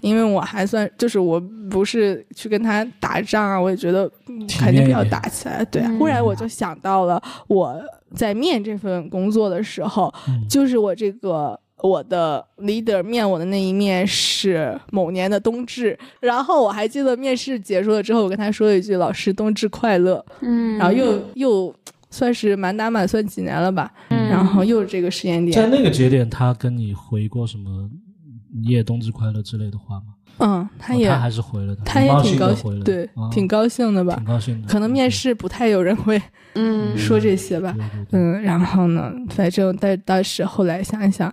[0.00, 5.64] 因为我还算就是我不是去跟他打仗啊，我也觉得嗯肯定要打起来。
[5.66, 7.74] 对，忽然我就想到了我
[8.14, 11.58] 在面这份工作的时候，嗯就是我这个。
[11.86, 21.74] 我的 leader 面我的那一面是某年的冬至，然后我还记得面试结束了之后，我跟他说了一句“老师冬至快乐”，嗯然后又又
[22.08, 27.90] 算是满打满算几年了吧，嗯然后又是这个时间点在，那个节点，他跟你回过什么
[28.64, 30.04] “你也冬至快乐”之类的话吗？
[30.38, 34.24] 嗯，他也、哦他还是回了的，他也挺高兴，对，啊挺高兴的吧挺？
[34.24, 34.66] 高兴的。
[34.68, 36.20] 可能面试不太有人会
[36.54, 37.76] 嗯说这些吧。
[38.10, 41.32] 嗯，然后呢，反正但但是后来想一想，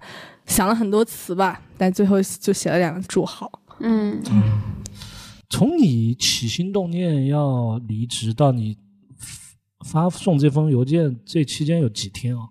[0.52, 3.50] 想了很多词吧，但最后就写了两个祝好。
[3.80, 4.22] 嗯
[5.50, 8.78] 从你起心动念要离职到你
[9.86, 12.50] 发送这封邮件，这期间有几天啊？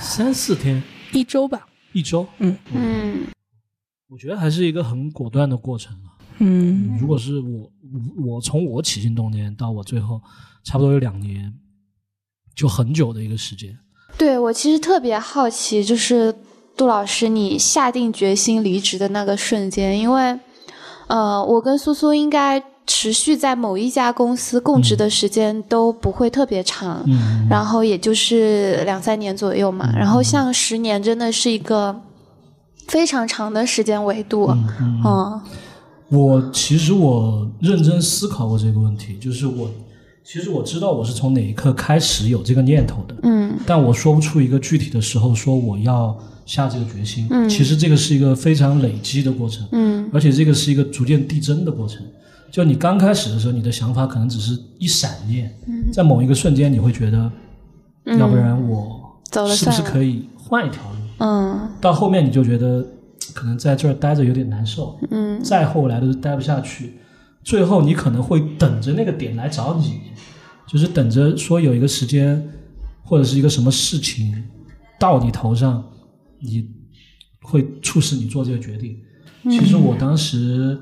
[0.00, 0.80] 三四天，
[1.12, 2.26] 一周吧，一周。
[2.38, 3.26] 嗯
[4.08, 6.14] 我觉得还是一个很果断的过程啊。
[6.38, 7.72] 嗯如果是我，
[8.16, 10.22] 我从我起心动念到我最后，
[10.62, 11.52] 差不多有两年，
[12.54, 13.76] 就很久的一个时间。
[14.16, 16.34] 对我其实特别好奇，就是
[16.76, 20.38] 杜老师你下定决心离职的那个瞬间，因为
[21.08, 29.92] 呃，我跟苏苏应该持续在某一家公司供职的时间都不会特别长，嗯，然后也就是两三年左右嘛。
[29.96, 31.94] 然后像十年真的是一个
[32.88, 34.48] 非常长的时间维度，
[35.04, 35.40] 嗯。
[36.08, 39.70] 我其实我认真思考过这个问题，就是我
[40.24, 43.54] 其实我知道我是从哪一刻开始有这个念头的，嗯。
[43.66, 47.26] 但我说不出一个具体的时候说我要下这个决心。
[47.30, 47.48] 嗯。
[47.48, 50.08] 其实这个是一个非常累积的过程，嗯。
[50.12, 52.00] 而且这个是一个逐渐递增的过程。
[52.50, 55.50] 就你刚开始的时候，你的想法可能只是一闪念，
[55.90, 57.32] 在某一个瞬间，你会觉得，
[58.04, 58.18] 嗯。
[58.18, 60.98] 要不然我是不是可以换一条路？
[61.18, 61.68] 嗯。
[61.80, 62.86] 到后面你就觉得
[63.34, 65.42] 可能在这儿待着有点难受，嗯。
[65.42, 66.94] 再后来都待不下去，
[67.44, 70.00] 最后你可能会等着那个点来找你，
[70.66, 72.50] 就是等着说有一个时间
[73.02, 74.44] 或者是一个什么事情
[74.98, 75.84] 到你头上，
[76.40, 76.68] 你
[77.42, 78.96] 会促使你做这个决定。
[79.50, 80.78] 其实我当时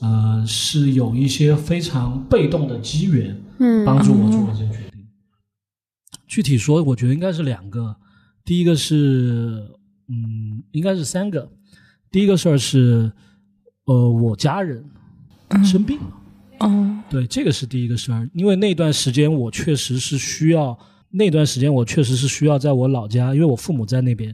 [0.00, 5.06] 呃是有一些非常被动的机缘嗯帮助我做了这个决定。
[6.26, 7.96] 具体说，我觉得应该是两个。
[8.44, 9.66] 第一个是，
[10.08, 11.50] 嗯，应该是三个。
[12.10, 13.12] 第一个事儿是，
[13.84, 14.84] 呃，我家人
[15.64, 16.06] 生病了。
[16.60, 20.78] 哦，对，这个是第一个事儿，因为那段时间我确实是需要，
[21.10, 24.32] 那段时间我确实是需要在我老家，因为我父母在那边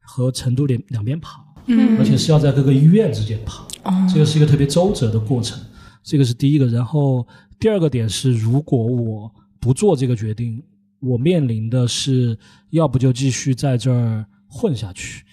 [0.00, 1.98] 和成都两两边跑，嗯。
[1.98, 5.60] 而且是要在各个医院之间跑，哦这个是一个特别周折的过程，
[6.02, 6.66] 这个是第一个。
[6.66, 7.26] 然后
[7.58, 10.62] 第二个点是，如果我不做这个决定，
[11.00, 12.38] 我面临的是
[12.70, 15.24] 要不就继续在这儿混下去。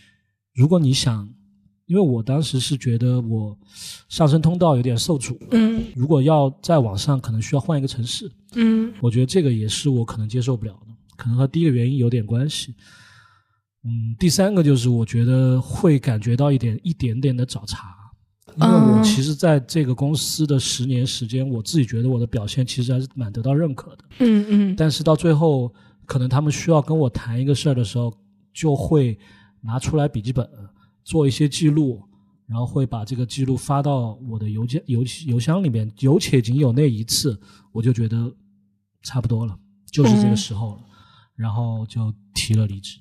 [0.53, 1.29] 如果你想，
[1.87, 3.57] 因为我当时是觉得我
[4.09, 8.29] 上升通道有点受阻，嗯如果要再往上，可能需要换一个城市。
[8.55, 12.75] 嗯我觉得这个也是我可能接受不了的，可能和第一个原因有点关系。
[13.83, 17.87] 嗯，第三个就是我觉得会感觉到一点一点点的找茬，
[18.57, 24.03] 因为我哦其实在这个公司的十年时间，我自己觉得我的表现其实还是蛮得到认可的。
[24.19, 25.73] 嗯嗯但是到最后，
[26.05, 28.13] 可能他们需要跟我谈一个事儿的时候，
[28.53, 29.17] 就会
[29.61, 30.45] 拿出来笔记本
[31.07, 32.03] 做一些记录，
[32.47, 35.89] 然后会把这个记录发到我的邮件邮邮箱里面。
[35.99, 37.39] 有且仅有那一次，
[37.71, 38.29] 我就觉得
[39.03, 39.57] 差不多了，
[39.89, 40.79] 就是这个时候了，
[41.33, 42.99] 然后就提了离职，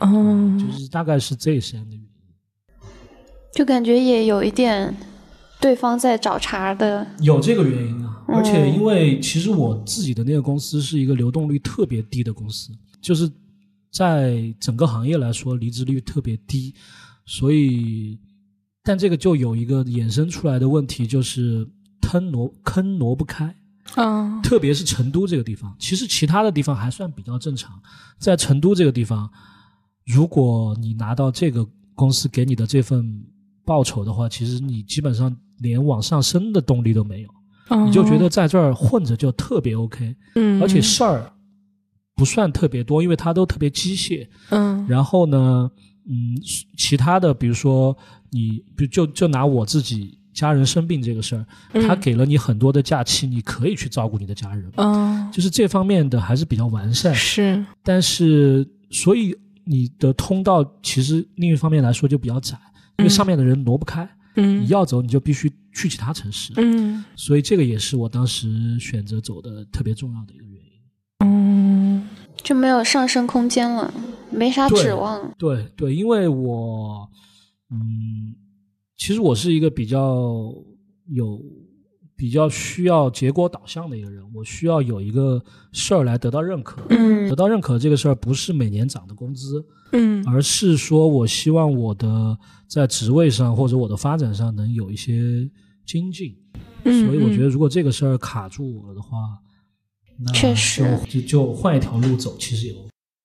[0.00, 2.10] 嗯，就是大概是这三的原因。
[3.54, 4.92] 就感觉也有一点
[5.60, 7.06] 对方在找茬的。
[7.20, 13.30] 有这个原因啊，嗯而且因为其实我自己的那个公司是一个流动率特别低的公司，就是
[13.92, 16.74] 在整个行业来说离职率特别低，
[17.30, 18.18] 所以，
[18.82, 21.64] 但这个就有一个衍生出来的问题，就是
[22.00, 23.54] 坑挪坑挪不开，
[23.94, 27.80] 嗯特别是成都这个地方，其实其他的地方还算比较正常，
[28.18, 29.30] 在成都这个地方，
[30.04, 31.64] 如果你拿到这个
[31.94, 33.24] 公司给你的这份
[33.64, 37.28] 报酬的话，其实你基本上连往上升的动力都没有。
[37.86, 41.32] 你就觉得在这儿混着就特别 OK，、嗯，而且事儿
[42.16, 44.26] 不算特别多，因为它都特别机械。
[44.48, 45.70] 嗯然后呢，
[46.06, 46.36] 嗯，
[46.76, 47.96] 其他的比如说
[48.30, 51.46] 你，比如就就拿我自己家人生病这个事儿，
[51.86, 57.14] 他给了你很多的假期，你可以去照顾你的家人，嗯就是这方面的还是比较完善。
[57.14, 57.64] 是。
[57.82, 62.58] 但是，所以你的通道其实另一方面来说就比较窄，
[62.98, 64.62] 因为上面的人挪不开，嗯。
[64.62, 66.52] 你要走你就必须去其他城市。
[66.56, 67.04] 嗯。
[67.14, 70.60] 所以这个也是我当时选择走的特别重要的一个原因。
[71.26, 72.08] 嗯
[72.42, 73.92] 就没有上升空间了，
[74.30, 75.32] 没啥指望。
[75.38, 77.08] 对对，因为我，
[77.70, 78.34] 嗯，
[78.96, 80.52] 其实我是一个比较
[81.08, 81.40] 有、
[82.16, 86.82] 比较需要结果导向的一个人，我需要有一个事儿来得到认可。
[86.90, 95.48] 嗯得到认可这个事儿不是每年涨的工资，嗯而是说我希望我的在职位上或者我的发展上能有一些
[95.86, 96.36] 精进。
[96.84, 99.38] 嗯，所以我觉得，如果这个事儿卡住我的话，
[100.18, 102.74] 那确实就就就换一条路走，其实也。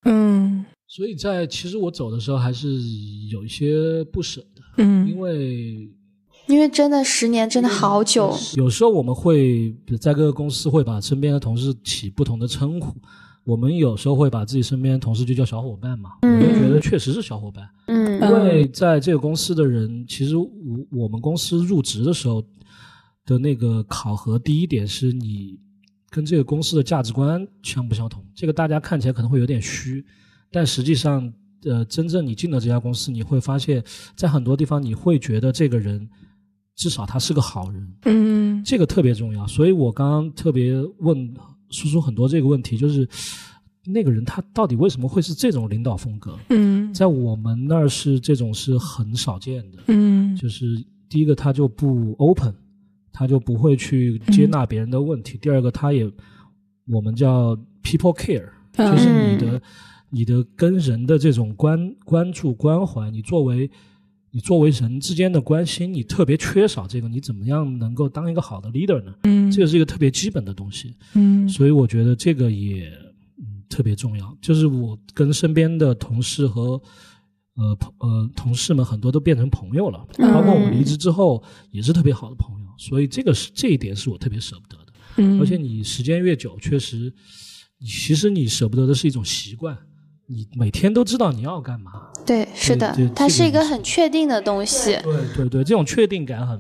[0.04, 0.64] 嗯
[0.96, 2.82] 所以在其实我走的时候还是
[3.30, 5.90] 有一些不舍的，嗯因嗯为
[6.48, 12.96] 因为真的十年真的好久，有时候我们会在各个公司会把身边的同事起不同的称呼，
[13.44, 20.48] 我们有时候会把自己身边的同事就叫小伙伴嘛，我就觉得确实是小伙伴，嗯因为在这个公司的人，其实我
[20.92, 22.42] 我们公司入职的时候
[23.26, 25.60] 的那个考核，第一点是你
[26.10, 28.24] 跟这个公司的价值观相不相同。
[28.34, 30.06] 这个大家看起来可能会有点虚，
[30.56, 31.34] 但实际上，
[31.66, 33.84] 呃，真正你进了这家公司，你会发现
[34.16, 36.10] 在很多地方你会觉得这个人
[36.78, 38.64] 至少他是个好人，嗯。
[38.64, 39.46] 这个特别重要。
[39.48, 41.36] 所以我刚刚特别问
[41.72, 43.06] 叔叔很多这个问题，就是
[43.86, 46.40] 那个人他到底为什么会是这种领导风格？
[46.52, 46.94] 嗯？
[46.94, 50.34] 在我们那儿是这种是很少见的，嗯。
[50.38, 52.56] 就是第一个他就不 open，
[53.12, 56.10] 他就不会去接纳别人的问题；第二个他也
[56.88, 58.96] 我们叫 people care，嗯。
[58.96, 59.62] 就是你的
[60.16, 63.70] 你的跟人的这种关关注关怀，你作为
[64.32, 69.14] 你作为人之间的关心，你特别缺少这个，你怎么样能够当一个好的 leader 呢？
[69.24, 70.96] 嗯这个是一个特别基本的东西。
[71.16, 72.90] 嗯所以我觉得这个也
[73.40, 74.38] 嗯特别重要。
[74.42, 76.82] 就是我跟身边的同事和
[77.56, 82.68] 呃朋呃同事们很多都变成朋友了，嗯包括我离职之后也是特别好的朋友。
[82.78, 84.94] 所以这个是这一点是我特别舍不得的。
[85.18, 87.14] 嗯，而且你时间越久，确实，
[87.80, 89.78] 你其实你舍不得的是一种习惯，
[90.28, 91.92] 你每天都知道你要干嘛。
[92.26, 94.98] 对，是的，它是一个很确定的东西。
[95.04, 96.60] 对对对，这种确定感很，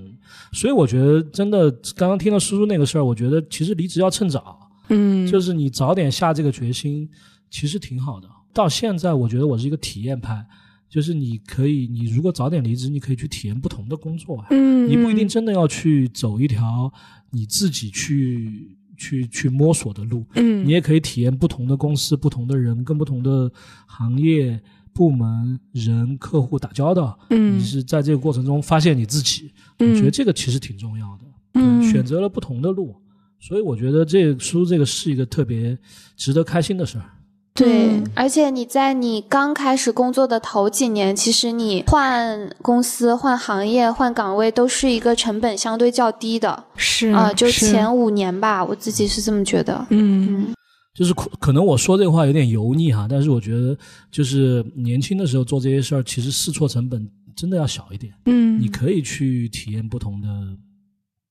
[0.51, 4.59] 所以我觉得真的，刚刚听到叔叔那个事儿，我觉得其实离职要趁早。
[4.89, 7.09] 嗯就是你早点下这个决心，
[7.49, 8.29] 其实挺好的。
[8.53, 10.45] 到现在，我觉得我是一个体验派，
[10.87, 14.47] 就是你可以，你如果早点离职，你可以去体验不同的工作啊。
[14.51, 16.93] 嗯你不一定真的要去走一条
[17.31, 20.25] 你自己去去去摸索的路。
[20.35, 23.51] 嗯你也可以体验不同的公司、不同的人、跟不同的
[23.85, 24.61] 行业、
[24.93, 27.17] 部门、人、客户打交道。
[27.29, 31.23] 嗯你是在这个过程中发现你自己，嗯我觉得这个其实挺重要的。
[31.53, 32.95] 嗯选择了不同的路，
[33.39, 35.77] 所以我觉得这个书这个是一个特别
[36.17, 37.05] 值得开心的事儿。
[37.55, 37.87] 对。
[37.87, 46.63] 嗯，而且你在你刚开始工作的头几年，其实你换公司、换行业、换岗位都是一个成本相对较低的。
[46.75, 49.87] 是啊、就前五年吧，我自己是这么觉得。
[49.89, 50.53] 嗯。
[50.93, 53.77] 就是可可能我说这话有点油腻哈，但是我觉得
[54.09, 58.13] 就是年轻的时候做这些事儿，其实试错成本真的要小一点。
[58.27, 58.61] 嗯。
[58.61, 60.27] 你可以去体验不同的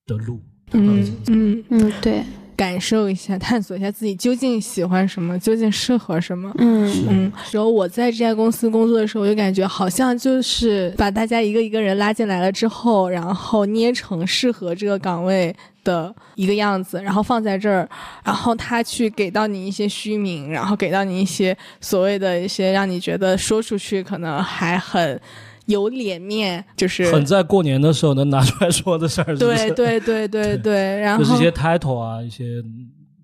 [0.06, 0.38] 的路。
[0.72, 1.64] 嗯嗯。
[1.70, 2.22] 嗯，对，
[2.56, 6.52] 感受一下，探索一下自己究竟喜欢什么，究竟适合什么。
[6.58, 17.88] 嗯嗯，然后我在这家公司工作的时候，我就感觉好像就是把大家一个一个人拉进来了之后，然后捏成适合这个岗位的一个样子，然后放在这儿，
[18.24, 25.20] 然后他去给到你一些虚名，然后给到你一些所谓的一些让你觉得说出去可能还很
[25.66, 32.62] 有脸面，就是很在过年的时候能拿出来说的事儿，对对对对对， 然后就是一些 title 啊，一些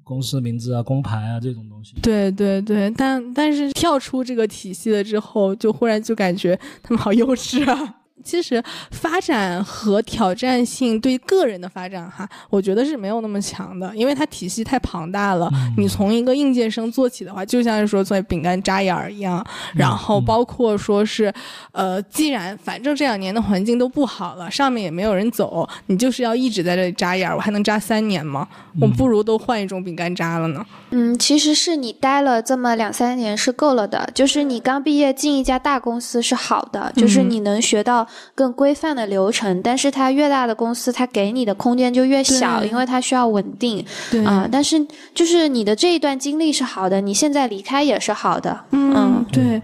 [0.03, 1.95] 公司名字啊、工牌啊这种东西。
[2.03, 7.97] 对对对，但但是跳出这个体系了之后，就忽然就感觉他们好幼稚啊。
[8.24, 15.50] 其实发展和挑战性对个人的发展哈，我觉得是没有那么强的，因为它体系太庞大了。
[15.76, 19.44] 你从一个应届生做起的话，就像是说做饼干扎眼儿一样，
[19.74, 21.32] 然后包括说是，
[21.72, 28.46] 呃，既然反正这两年的环境都不好了，上面也没有人走，你就是要一直在这里扎眼儿，我还能扎三年吗？
[28.80, 30.64] 我不如都换一种饼干扎了呢。
[30.90, 44.84] 嗯，其实是你待了这么两三年是够了的，就是你刚毕业进一家大公司是好的，就是你能学到更规范的流程，但是它越大的公司，它给你的空间就越小，因为它需要稳定对啊、但是
[45.14, 49.61] 就是你的这一段经历是好的，你现在离开也是好的，嗯，对，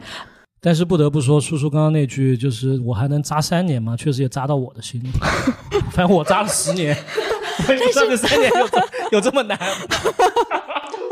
[0.61, 5.09] 但是不得不说，叔叔刚刚那句就是“我还能扎三年吗？”确实也扎到我的心里。
[5.93, 6.97] 反正我扎了十年，
[7.69, 9.67] 我也不知道这三年有这 有这么难吗？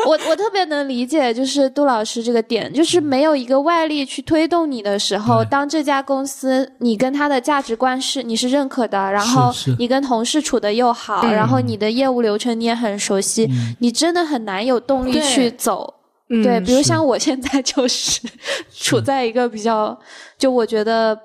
[0.06, 13.48] 我我特别能理解，就是杜老师这个点，就是没有一个外力去推动你的时候，对当这家公司你跟他的价值观是你是认可的，然后是是你跟同事处的又好，嗯然后你的业务流程你也很熟悉，
[13.80, 15.94] 你真的很难有动力去走。
[16.28, 18.20] 嗯对，比如像我现在就是
[18.74, 19.98] 处在一个比较，
[20.38, 21.18] 就我觉得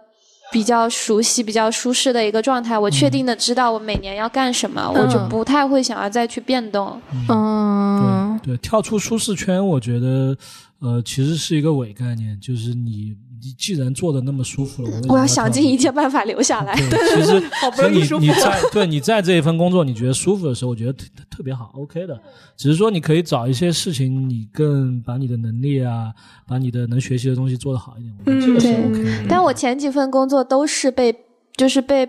[0.51, 2.77] 比较熟悉、比较舒适的一个状态。
[2.77, 6.99] 我确定的知道我每年要干什么，我就嗯不太会想要再去变动。
[7.27, 10.37] 嗯，对，跳出舒适圈，我觉得
[10.79, 16.75] 呃，其实是一个伪概念，就是你你既然做的那么舒服了，我要想尽一切办法留下来。
[16.89, 17.39] 对，其实
[17.75, 21.05] 不容易你你在对你在这一份工作你觉得舒服的时候，我觉得特
[21.37, 22.19] 特别好，OK 的。
[22.57, 26.13] 只是说你可以找一些事情，你更把你的能力啊，
[26.45, 29.25] 把你的能学习的东西做得好一点，我觉得这个是对 OK 的。
[29.29, 31.15] 但我前几份工作都是被，
[31.55, 32.07] 就是被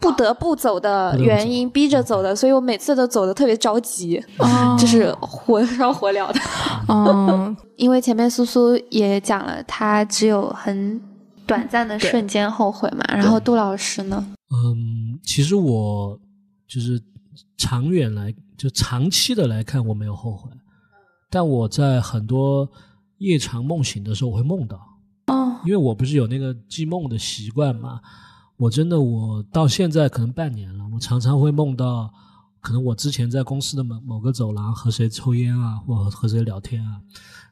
[0.00, 6.40] 不得不走的原因逼着走的，所以我每次都走的特别着急，哦 就是火烧火燎的。
[6.88, 11.00] 嗯， 因为前面苏苏也讲了，他只有很
[11.46, 13.04] 短暂的瞬间后悔嘛。
[13.08, 14.24] 然后杜老师呢？
[14.50, 16.18] 嗯，其实我
[16.68, 17.00] 就是
[17.56, 20.50] 长远来，就长期的来看，我没有后悔。
[21.30, 22.68] 但我在很多
[23.18, 24.78] 夜长梦醒的时候，我会梦到。
[25.26, 28.00] 哦，因为我不是有那个记梦的习惯嘛，
[28.56, 32.12] 我真的我到现在可能半年了，我常常会梦到，
[32.60, 37.00] 可能我之前在公司的某某个走廊和谁抽烟啊，或和谁聊天啊，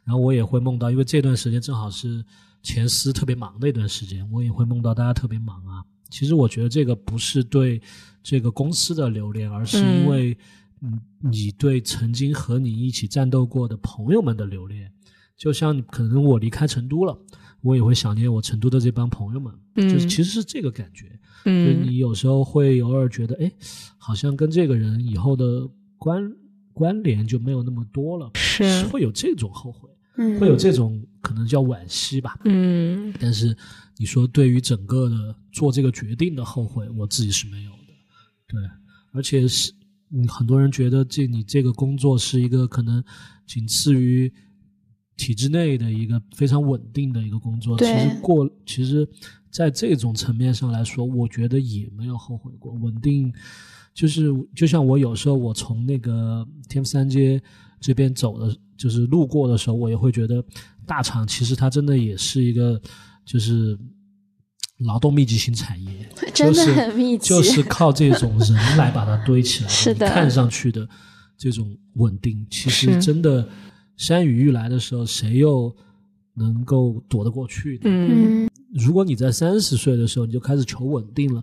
[0.05, 2.25] 然后我也会梦到，因为这段时间正好是
[2.63, 5.85] 前司特别忙的一段时间，我也会梦到大家特别忙啊。
[6.09, 7.83] 其实我觉得这个不是对
[8.23, 10.37] 这个公司的留恋，而是因为
[10.83, 14.93] 嗯你对曾经和你一起战斗过的朋友们的留恋。
[15.37, 17.19] 就像可能我离开成都了，
[17.63, 21.07] 我也会想念我成都的这帮朋友们，嗯就是其实是这个感觉。
[21.45, 23.51] 就嗯你有时候会偶尔觉得，哎，
[23.99, 26.33] 好像跟这个人以后的关
[26.73, 32.39] 关联就没有那么多了，是会有这种后悔，嗯会有这种可能叫惋惜吧。
[32.45, 33.57] 嗯但是
[33.97, 37.77] 你说对于整个的做这个决定的后悔，我自己是没有的。
[38.49, 38.61] 对，
[39.13, 39.73] 而且是
[40.11, 43.03] 嗯，很多人觉得这你这个工作是一个可能
[43.47, 44.33] 仅次于
[45.23, 47.79] 体制内的一个非常稳定的一个工作。
[47.79, 49.09] 其实过，其实
[49.51, 52.73] 在这种层面上来说，我觉得也没有后悔过。
[52.73, 53.33] 稳定
[53.95, 57.41] 就是就像我有时候我从那个天府三街
[57.81, 60.45] 这边走的，就是路过的时候，我也会觉得
[60.85, 62.81] 大厂其实它真的也是一个
[63.25, 63.79] 就是
[64.79, 70.89] 劳动密集型产业， 真的就是很密集就是靠这种人来把它堆起来， 是的看上去的
[71.39, 72.45] 这种稳定。
[72.51, 73.49] 其实真的
[74.03, 75.73] 山雨欲来的时候，谁又
[76.35, 77.83] 能够躲得过去呢？
[77.85, 81.41] 嗯，嗯，如果你在三十岁的时候你就开始求稳定了，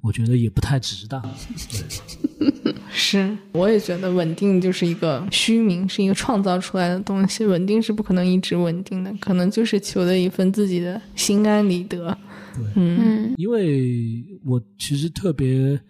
[0.00, 1.22] 我觉得也不太值当。
[2.90, 7.46] 是，我也觉得稳定就是一个虚名，是一个创造出来的东西。
[7.46, 12.18] 稳定是不可能一直稳定的，可能就是求的一份自己的心安理得。
[12.56, 15.80] 对嗯因为我其实特别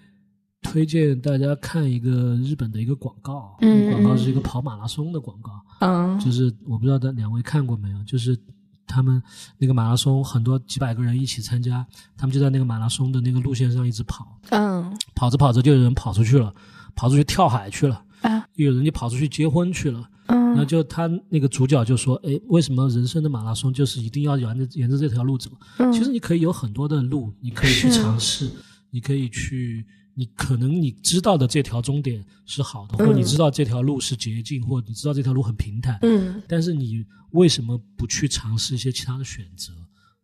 [0.63, 6.19] 推荐大家看一个日本的一个广告，嗯广告是一个跑马拉松的广告，嗯。
[6.19, 8.39] 就是我不知道大两位看过没有，就是
[8.87, 9.23] 他们
[9.59, 11.87] 那个马拉松很多几百个人一起参加，
[12.17, 14.97] 他们就在那个马拉松的那个路线上一直跑，嗯。
[15.15, 16.55] 跑着跑着就有人跑出去了，
[16.95, 18.47] 跑出去跳海去了，啊。
[18.55, 20.09] 有人就跑出去结婚去了。
[20.27, 25.51] 然后嗯就他那个主角就说：“哎，为什么人生的马拉松就是一定要沿着沿着这条路走？
[25.79, 28.49] 嗯，其实你可以有很多的路，你可以去尝试，
[28.91, 29.85] 你可以去，
[30.15, 39.73] 你可能你知道的这条终点是好的，或者你知道这条路是捷径，或者你知道这条路很平坦，嗯但是你为什么不去尝试一些其他的选择？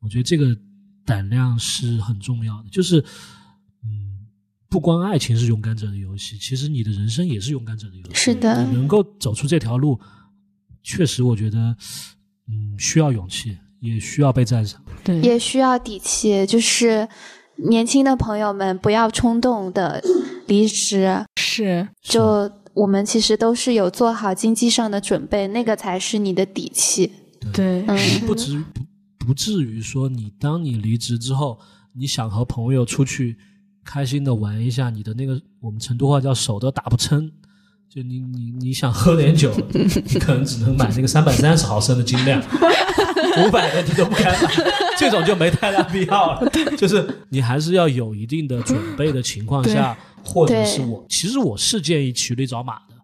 [0.01, 0.57] 我觉得这个
[1.05, 2.69] 胆量是很重要的。
[2.69, 3.01] 就是，
[3.85, 4.27] 嗯，
[4.69, 8.15] 不光爱情是勇敢者的游戏，其实你的人生也是勇敢者的游戏。
[8.15, 9.99] 是的你能够走出这条路，
[10.83, 11.77] 确实我觉得，
[12.49, 14.85] 嗯，需要勇气，也需要被赞赏。
[15.03, 17.09] 对，也需要底气，就是
[17.57, 20.03] 年轻的朋友们不要冲动的
[20.47, 27.11] 离职，是就我们其实都是有做好经济上的准备，那个才是你的底气。
[27.53, 27.99] 对，嗯。
[28.27, 28.65] 不至于
[29.19, 31.59] 不不至于说你当你离职之后，
[31.95, 33.37] 你想和朋友出去
[33.85, 37.31] 开心的玩一下，你的那个我们成都话叫手都打不撑。
[37.89, 42.39] 就你你你想喝点酒， 你可能只能买那个三百三十毫升的精酿，
[43.39, 44.51] 五百的你都不敢买，
[44.99, 46.51] 这种就没太大必要了。
[46.77, 52.95] 就是你还是要有一定的准备的情况下，或者是我其实我是建议骑驴找马的，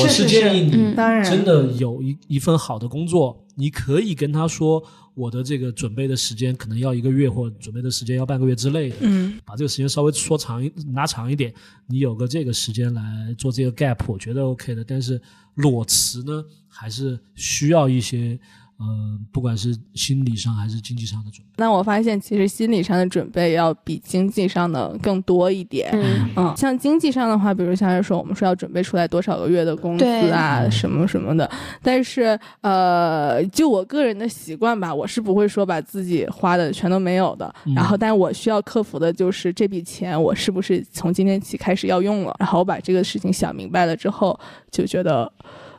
[0.00, 4.82] 我是建议你真的有一一份好的工作，你可以跟他说，
[5.14, 8.96] 我的这个准备的时间可能要一个月，或者准备的时间要半个月之类的。
[9.00, 9.38] 嗯。
[9.44, 11.52] 把这个时间稍微说长一拉长一点，
[11.86, 13.02] 你有个这个时间来
[13.36, 14.82] 做这个 gap，我觉得 OK 的。
[14.82, 15.20] 但是
[15.54, 18.38] 裸辞呢，还是需要一些
[18.76, 18.86] 呃，
[19.30, 21.52] 不管是心理上还是经济上的准备。
[21.56, 25.90] 那我发现其实心理上的准备要比经济上的更多一点。
[25.92, 31.48] 嗯嗯，像经济上的话，比如像是说我们说要准备出来多少个月的工资啊，什么什么的。
[31.82, 37.54] 但是呃，就我个人的习惯吧，我是不会说把自己花的全都没有的。
[37.66, 42.34] 嗯然后，但我需要克服的就是这笔钱我是不是从今天起开始要用了。
[42.40, 44.38] 然后我把这个事情想明白了之后，
[44.70, 45.32] 就觉得。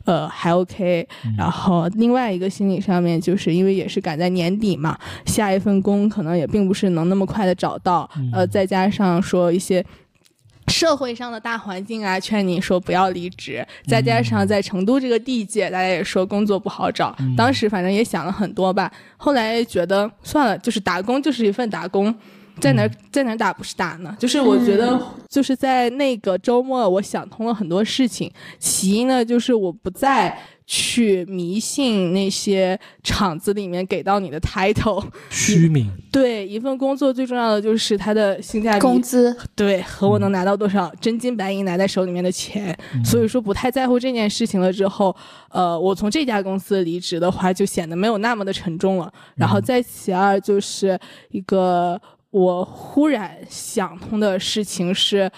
[0.06, 9.86] 呃，还 OK，然后另外一个心理上面，就是因为也是赶在年底嘛，下一份工可能也并不是能那么快的找到，呃，再加上说一些。
[10.68, 17.16] 社会上的大环境啊，劝你说不要离职，再加上在成都这个地界，大家也说工作不好找。
[17.38, 22.14] 当时反正也想了很多吧，后来觉得算了，就是打工就是一份打工，
[22.60, 24.16] 在哪儿在哪儿打不是打呢？
[24.20, 24.99] 就是我觉得
[25.30, 28.32] 就是在那个周末，我想通了很多事情。
[28.60, 35.03] 其一呢，就是我不再去迷信那些厂子里面给到你的 title。
[35.30, 44.74] 虚名，对，一份工作最重要的就是它的性价比，工资，对，和我能拿到多少真金白银拿在手里面的钱，所以说不太在乎这件事情了。
[44.74, 45.16] 之后，
[45.49, 49.12] 呃，我从这家公司离职的话，就显得没有那么的沉重了。
[49.36, 50.99] 然后再其二就是
[51.30, 52.01] 一个
[52.36, 55.31] 我忽然想通的事情是，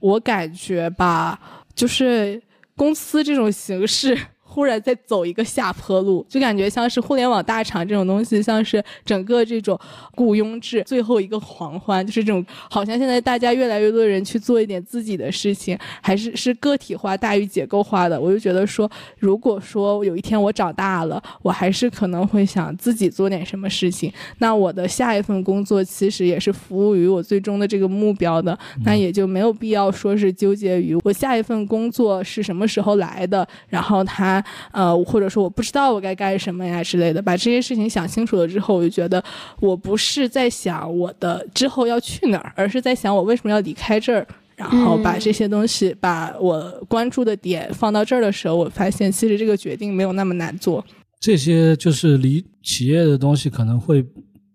[0.00, 1.38] 我感觉吧，
[1.76, 2.42] 就是
[2.74, 4.18] 公司这种形式。
[4.52, 9.78] 忽然在走一个下坡路，就感觉像是互联网大厂这种东西，像是整个这种
[10.16, 18.20] 雇佣制最后一个狂欢，就是这种好像现在大家越来越多人去做一点自己的事情，还是是个体化大于结构化的。
[18.20, 18.90] 我就觉得说，
[19.20, 24.12] 如果说有一天我长大了，我还是可能会想自己做点什么事情。
[24.38, 34.39] 那我的下一份工作其实也是服务于我最终的这个目标的，那也就没有必要说是纠结于我下一份工作是什么时候来的，然后它。
[34.72, 39.22] 呃，或者说我不知道我该干什么呀之类的，把这些事情想清楚了之后，我就觉得
[39.60, 44.26] 我不是在想我的之后要去哪儿，而是在想我为什么要离开这儿。
[44.56, 50.84] 然后把这些东西，把我关注的点放到这儿的时候，我发现其实这个决定没有那么难做。
[51.18, 54.04] 这些就是离企业的东西可能会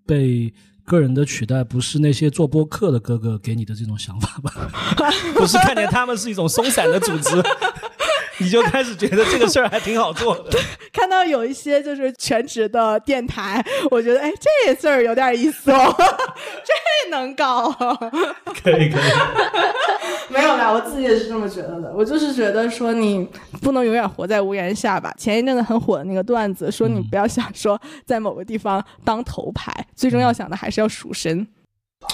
[0.06, 4.70] 被个人的取代，不是那些做播客的哥哥给你的这种想法吧？
[5.34, 7.42] 不是看见他们是一种松散的组织。
[8.40, 10.58] 你就开始觉得这个事儿还挺好做的。
[10.92, 15.96] 看到有一些就是全职的电台，我觉得哎，这事儿有点意思哦，
[16.64, 17.72] 这能搞。
[18.64, 19.12] 可以可以，
[20.34, 21.94] 没有啦，我自己也是这么觉得的。
[21.96, 23.28] 我就是觉得说你
[23.62, 25.14] 不能永远活在屋檐下吧。
[25.18, 31.48] 前一阵子很火的那个段子，说你不要想说在某个地方当头牌，最终要想的还是要赎身。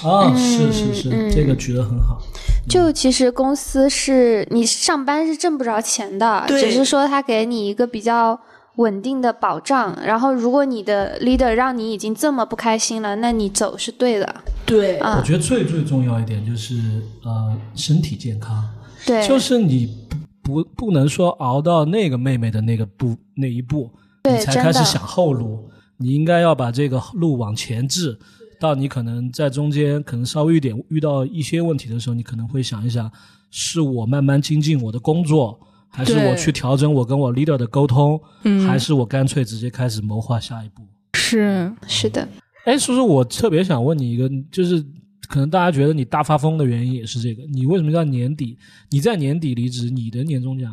[0.03, 2.21] 啊，是是是，嗯这个举得很好。
[2.69, 8.39] 就其实公司是你上班是挣不着钱的，对只是说他给你一个比较
[8.77, 9.97] 稳定的保障。
[10.03, 14.36] 然后如果你的 leader 让你已经这么不开心了，那你走是对的。
[14.65, 16.75] 对啊我觉得最最重要一点就是
[17.23, 18.63] 呃身体健康，
[19.05, 20.07] 对， 就是你
[20.41, 23.91] 不不不能说熬到那个妹妹的那个步那一步，
[24.23, 28.17] 你才开始想后路，你应该要把这个路往前置。
[28.62, 33.12] 到你可能在中间可能稍微一点遇到一些问题的时候，你可能会想一想，
[33.49, 35.59] 是我慢慢精进我的工作，
[35.89, 40.84] 还是我去调整我跟我 leader 的沟通，嗯还是我干脆直接开始谋划下一步？
[41.14, 42.28] 是是的。
[42.66, 44.80] 哎，叔叔，我特别想问你一个，就是
[45.28, 48.55] 可能大家觉得你大发疯的原因也是这个，你为什么要年底？
[48.91, 50.72] 你在年底离职，你的年终奖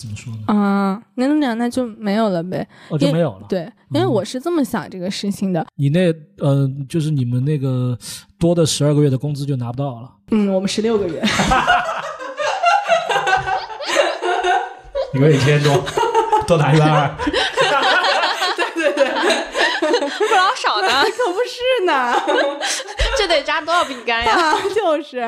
[0.00, 0.38] 怎么说呢？
[0.46, 2.66] 啊，年终奖那就没有了呗。
[2.88, 5.66] 哦，就没有了。，对，因为我是这么想这个事情的。
[5.76, 7.98] 你那呃，就是你们那个
[8.38, 11.22] 多的十二个月的工资就拿不到了，嗯，我们十六个月。
[15.12, 15.84] 你们一千多，
[16.46, 17.14] 多拿一万二。
[18.56, 19.04] 对对对
[19.90, 22.14] 不老少呢， 可不是呢，
[23.20, 24.32] 这得扎多少饼干呀？
[24.32, 25.20] 啊， 就是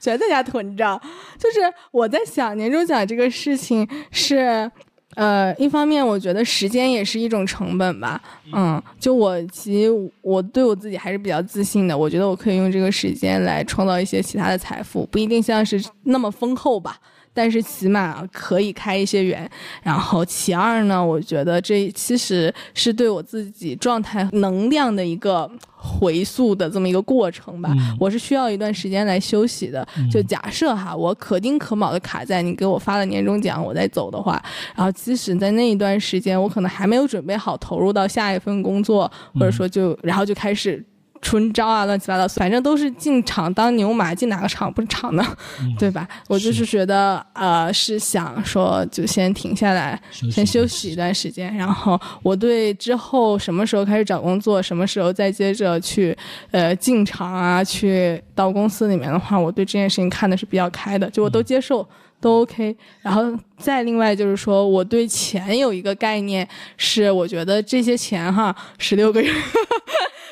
[0.00, 1.00] 全在家囤着。
[1.38, 1.60] 就是
[1.90, 4.70] 我在想年终奖这个事情是。
[5.14, 8.20] 呃，一方面我觉得时间也是一种成本吧，
[8.52, 16.98] 嗯，就我其实我对我自己还是比较自信的，我觉得我可以用这个时间来创造一些其他的财富，不一定像是那么丰厚吧，
[17.36, 19.48] 但是起码可以开一些源。
[19.82, 27.70] 然后其二呢，我觉得这其实是对我自己状态能量的一个回溯的这么一个过程吧。
[27.76, 29.86] 嗯我是需要一段时间来休息的。
[30.10, 34.42] 就假设哈，我可丁可卯的卡在你给我发了年终奖，我再走的话，
[34.74, 40.82] 然后即使在那一段时间，我可能还没有准备好投入到下一份工作，或者说就然后就开始。
[41.22, 45.24] 春招啊，乱七八糟，反正都是进厂当牛马，进哪个厂不是厂呢？
[45.78, 46.06] 对吧？
[46.28, 56.16] 我就是觉得，呃，是想说，就先停下来，休先休息一段时间，然后我对之后什么时候开始找工作，什么时候再接着去
[56.50, 61.86] 呃进厂啊，去到公司里面的话，我对这件事情看的是比较开的，就我都接受。
[62.18, 63.22] 都 OK，然后
[63.58, 66.48] 再另外就是说，我对钱有一个概念，
[66.78, 69.30] 是我觉得这些钱哈，十六个月，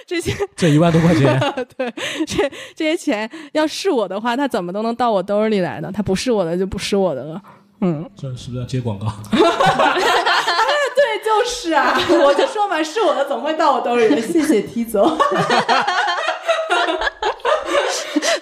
[0.07, 1.39] 这些 这一万多块钱，
[1.77, 1.93] 对，
[2.27, 7.43] 这这些钱要是我的话，他怎么都能到我兜里来的，他不是我的就不是我的了。
[7.81, 9.07] 嗯，这是不是要接广告？
[9.31, 11.95] 对，就是啊，
[12.25, 14.21] 我就说嘛，是我的总会到我兜里的。
[14.21, 15.19] 谢谢 T 总。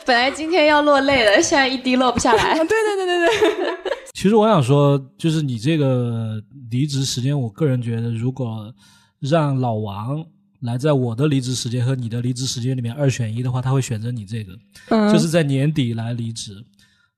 [0.04, 2.54] 本来今天要落泪的，现在一滴落不下来。
[2.54, 3.78] 对对对对对，
[4.12, 6.40] 其实我想说，就是你这个
[6.70, 8.72] 离职时间，我个人觉得，如果
[9.20, 10.24] 让老王
[10.62, 14.52] 来在我的离职时间和你的离职时间里面二选一的话，他会选择你这个，
[14.88, 16.64] 嗯就是在年底来离职。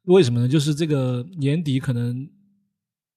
[0.07, 0.49] 为什么呢？
[0.49, 2.29] 就是这个年底可能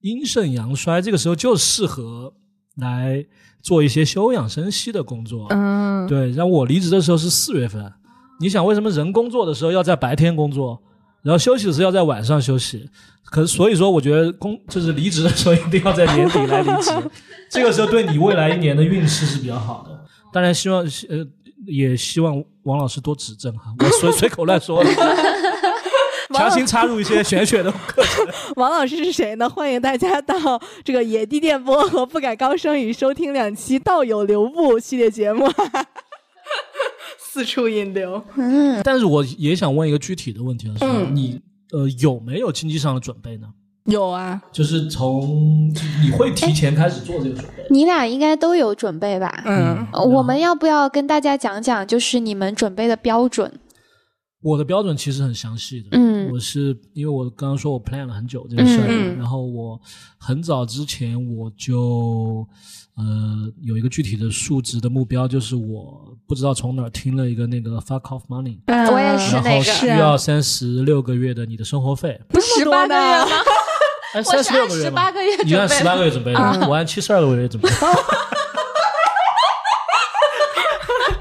[0.02, 2.34] 阴盛阳衰，这个时候就适合
[2.76, 3.26] 来
[3.62, 5.48] 做一些休养生息的工作。
[5.50, 7.92] 嗯，对，然后我离职的时候是四月份，
[8.40, 10.82] 你想为什么人工作的时候要在白天工作，
[11.28, 12.90] 然后休息的时候要在晚上休息？
[13.26, 16.92] 可是所以说，我觉得工就是离职的时候一定要在年底来离职，
[17.50, 20.06] 这个时候对你未来一年的运势是比较好的。
[20.32, 21.28] 当然，希望呃
[21.66, 24.90] 也希望王老师多指正哈，我随 随口乱说的，
[26.34, 28.26] 强行插入一些玄学的课程。
[28.56, 29.50] 王老师是谁呢？
[29.50, 30.36] 欢迎大家到
[30.86, 35.46] 这个野地电波和不改高声语收听两期道友留步系列节目，
[37.38, 38.22] 四处引流。
[38.36, 41.40] 嗯但是我也想问一个具体的问题啊，是嗯你
[41.72, 43.48] 呃有没有经济上的准备呢？
[43.86, 45.72] 有啊，就是从
[46.04, 47.64] 你会提前开始做这个准备。
[47.70, 49.44] 你俩应该都有准备吧？
[49.46, 53.52] 嗯呃我们要不要跟大家讲讲，就是你们准备的标准？
[54.42, 59.80] 我的标准其实很详细的，嗯我是因为我刚刚说我 plan 了很久这个事儿，然后我
[60.18, 62.46] 很早之前我就
[62.98, 73.28] 呃有一个具体的数值的目标，就是我不知道从哪儿听了一个那个 fuck off money，我也是然后那个需要三十六个月的你的生活费，不是十八个月吗？
[74.14, 75.84] 哎， 我按十六个月嘛十八个月你按十。
[75.84, 77.76] 八个月准备的，我按七十二个月准备的。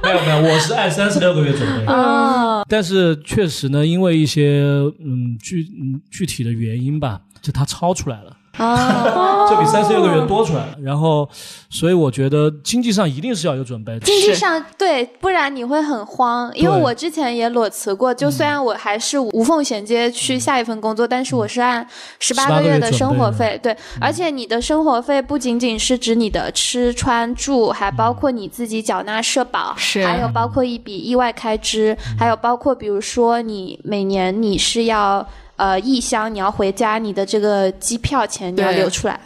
[0.03, 1.93] 没有没有，我是按三十六个月准备的。
[1.93, 4.61] 哦，但是确实呢，因为一些
[5.01, 8.37] 嗯具嗯具体的原因吧，就它超出来了。
[8.59, 10.76] 哦， 就比三十六个月多出来了。
[10.82, 11.28] 然后，
[11.68, 14.00] 所以我觉得经济上一定是要有准备的。
[14.00, 16.50] 经济上对，不然你会很慌。
[16.54, 21.86] 因为我之前也裸辞过，就虽然我还是无缝衔接去下一份工作，但是我是按
[22.18, 35.26] 十八18个月的生活费，对，而且你的生活费不仅仅是指你的吃穿住，还包括你自己缴纳社保，是还有包括一笔意外开支，还有包括比如说你每年你是要。
[35.57, 39.18] 呃，异乡你要回家，你的这个机票钱你要留出来，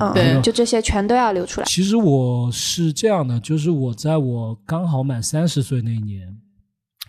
[0.00, 0.40] 嗯，对。
[0.42, 1.66] 就这些全都要留出来。
[1.66, 6.26] 其实我是这样的，就是我在我刚好满三十岁那一年，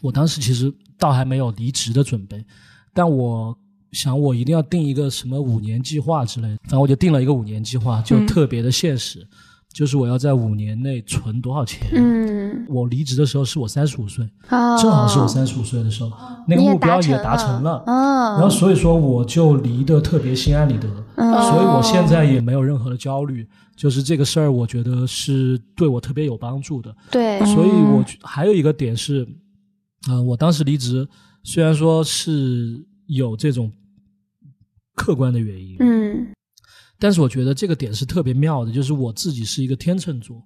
[0.01, 2.45] 我当时其实倒还没有离职的准备，
[2.93, 3.57] 但我
[3.93, 9.25] 想我一定要定一个什么五年计划之类的，反正我就定了一个五年计划，就特别的现实，
[9.77, 11.87] 就是我要在五年内存多少钱。
[11.93, 16.11] 嗯，我离职的时候是我三十五岁，哦，正好是我三十五岁的时候，
[16.47, 17.83] 那个目标也达成了。
[17.85, 17.93] 嗯，
[18.39, 26.95] 然后所以说我就离得特别心安理得，嗯所以我现在也没有任何的焦虑，就是这个事儿，我觉得是对我特别有帮助的。
[27.11, 29.27] 对，所以我觉还有一个点是，
[30.09, 31.07] 呃，我当时离职
[31.43, 33.71] 虽然说是有这种
[34.95, 36.27] 客观的原因，嗯
[36.99, 40.41] 但是我觉得这个点是特别妙的，就是我自己是一个天秤座，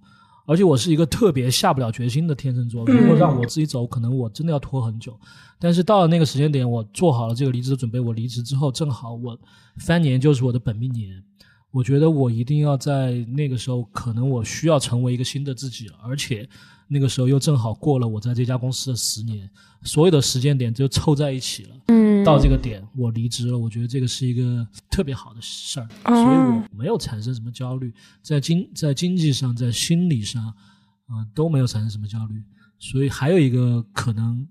[0.45, 2.85] 而且我是一个特别下不了决心的天秤座。
[2.85, 5.17] 如果让我自己走，可能我真的要拖很久。
[5.59, 7.99] 但是到了那个时间点，我做好了这个离职的准备。
[7.99, 9.39] 我离职之后，正好我
[9.77, 11.23] 三年就是我的本命年，
[11.71, 16.49] 我觉得我一定要在那个时候，可能我需要成为一个新的自己了，而且
[16.93, 19.49] 那个时候又正好过了我在这家公司的十年，
[19.83, 21.69] 所有的时间点就凑在一起了。
[21.87, 32.35] 嗯到这个点，我离职了，我觉得这个是一个特别好的事儿，所以我没有产生什么焦虑，在经在经济上，在心理上，啊、都没有产生什么焦虑。
[32.77, 34.47] 所以还有一个可能，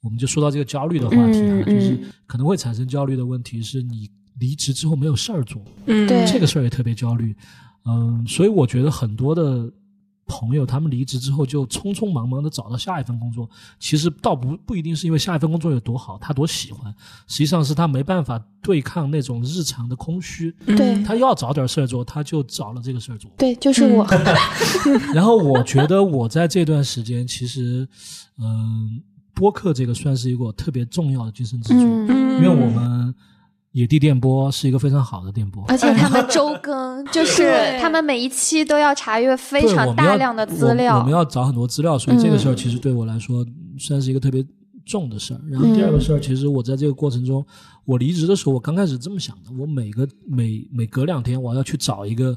[0.00, 4.08] 我们就说到这个焦虑的话题啊，嗯就是可能会产生焦虑的问题是你
[4.38, 7.34] 离职之后没有事儿做，嗯，对这个事儿也特别焦虑。
[7.84, 9.68] 嗯，所以我觉得很多的
[10.28, 13.48] 朋友他们离职之后就匆匆忙忙的找到下一份工作，
[13.80, 16.94] 其实倒不不一定是因为下一份工作有多好，他多喜欢，
[17.26, 21.02] 实际上是他没办法对抗那种日常的空虚，对。
[21.02, 23.30] 他要找点事儿做，他就找了这个事儿做。
[23.38, 24.06] 对，就是我，
[25.14, 27.88] 然后我觉得我在这段时间，其实，
[28.38, 29.00] 嗯，
[29.32, 33.14] 播客这个算是一个特别重要的精神支柱，嗯，因为我们
[33.78, 43.46] 野地电波是一个非常好的电波，而且 他们周更， 就是他们每一期都要查阅非常大量的资我料我们要找很多资料，所以这个事儿嗯其实对我来说
[43.78, 44.44] 算是一个特别
[44.84, 45.40] 重的事儿。
[45.48, 47.46] 然后第二嗯个事儿，其实我在这个过程中，
[47.84, 52.36] 我离职的时候，我刚开始这么想的：我每个每每隔两天，我要去找一个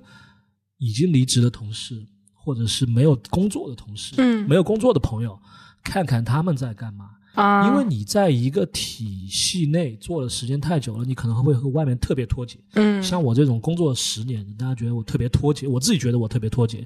[0.78, 5.40] 已经离职的同事，或者是没有工作的同事，嗯没有工作的朋友，
[5.84, 7.06] 看看他们在干嘛。
[7.34, 12.60] 啊，因为你在一个体系内做的时间太久了，你可能会和外面特别脱节。
[12.74, 16.86] 嗯像我这种工作十年的，大家觉得我特别脱节，我自己觉得我特别脱节，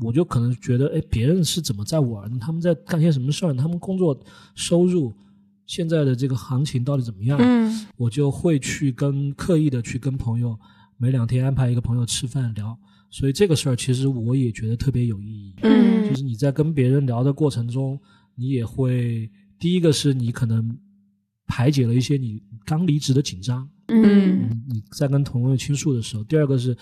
[0.00, 2.38] 我就可能觉得，哎，别人是怎么在玩的？
[2.38, 3.52] 他们在干些什么事儿？
[3.54, 4.18] 他们工作
[4.54, 5.12] 收入
[5.66, 7.38] 现在的这个行情到底怎么样？
[7.40, 10.56] 嗯我就会去跟刻意的去跟朋友
[10.96, 12.78] 每两天安排一个朋友吃饭聊，
[13.10, 15.54] 所以这个事儿其实我也觉得特别有意义。
[15.62, 17.98] 嗯就是你在跟别人聊的过程中，
[18.36, 19.28] 你也会
[19.58, 20.76] 第一个是你可能
[21.46, 24.48] 排解了一些你刚离职的紧张，嗯。
[24.50, 26.76] 嗯，你在跟同事倾诉的时候，第二个是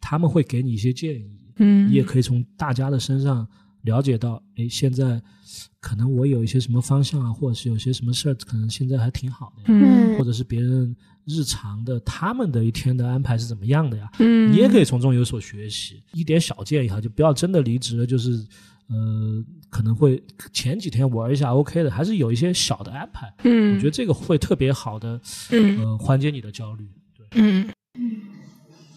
[0.00, 3.46] 他们会给你一些建议，嗯，你也可以从大家的身上
[3.82, 5.22] 了解到，哎，现在
[5.80, 10.18] 可能我有一些什么方向啊，或者是有些什么事儿，可能现在还挺好的呀，嗯。
[10.18, 10.96] 或者是别人
[11.26, 18.30] 日常的他们的一天的安排是怎么样的呀，嗯，你也可以从中有所学习，一点小建议哈，就不要真的离职了，就是
[18.88, 26.86] 呃，可能会前几天玩一下 OK 的，还是有一些小的安排，嗯，我觉得这个会特别好的，嗯呃，缓解你的焦虑。
[27.16, 27.68] 对，嗯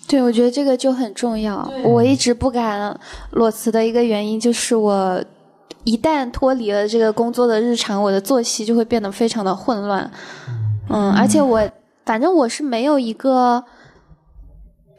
[0.08, 1.72] 对，我觉得这个就很重要。
[1.84, 3.00] 我一直不敢
[3.32, 5.24] 裸辞的一个原因就是我。
[5.86, 10.12] 一旦脱离了这个工作的日常，我的作息就会变得非常的混乱。
[10.90, 11.68] 嗯，而且我
[12.06, 13.64] 反正我是没有一个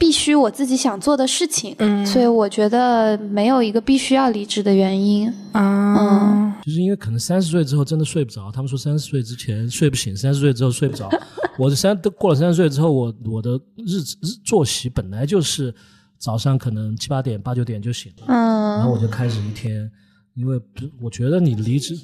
[0.00, 5.30] 必须我自己想做的事情，嗯，所以我觉得没有一个必须要离职的原因。
[5.52, 11.10] 啊，就是因为可能三十岁之后真的睡不着，他们说三十岁之前睡不醒，三十岁之后睡不着。
[11.58, 15.74] 我这三都过了三十岁之后，我我的日子日作息本来就是
[16.16, 19.90] 早上可能七八点八九点就醒了，然后嗯我就开始一天，
[20.34, 21.94] 因为不我觉得你离职，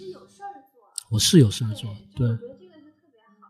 [1.11, 2.28] 我是有事儿做，对。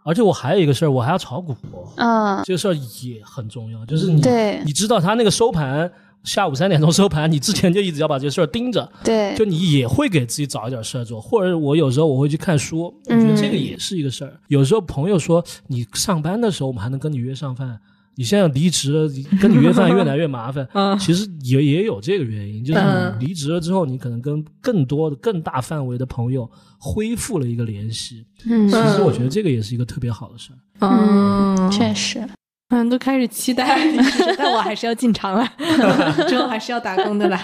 [0.07, 1.53] 而且我还有一个事儿，我还要炒股，
[1.97, 4.63] 嗯，这个事儿也很重要，就是你对。
[4.65, 5.91] 你知道他那个收盘
[6.23, 14.33] 下午三点钟收盘，你之前就一直要把这个事儿盯着，对，就你也会给自己找一点事儿做，或者我有时候我会去看书，我觉得这个也是一个事儿。
[14.47, 17.81] 有时候朋友说你上班的时候我们还能跟你约上饭，
[18.17, 19.09] 你现在离职了，
[19.41, 20.67] 跟你约饭 越来越麻烦。
[20.73, 28.27] 嗯其实也也有这个原因，就是嗯你离职了之后，你可能跟更多的、更大范围的朋友恢复了一个联系。
[28.49, 30.57] 嗯其实我觉得这个也是一个特别好的事儿。
[30.81, 32.27] 嗯，确实，
[32.71, 35.47] 嗯，都开始期待 离职，但我还是要进厂了，
[36.29, 37.39] 之后还是要打工的啦。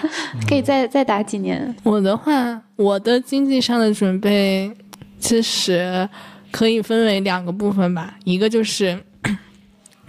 [0.47, 1.75] 可以再再打几年。
[1.83, 4.71] 我的话，我的经济上的准备
[5.19, 6.07] 其实
[6.51, 8.97] 可以分为两个部分吧，一个就是。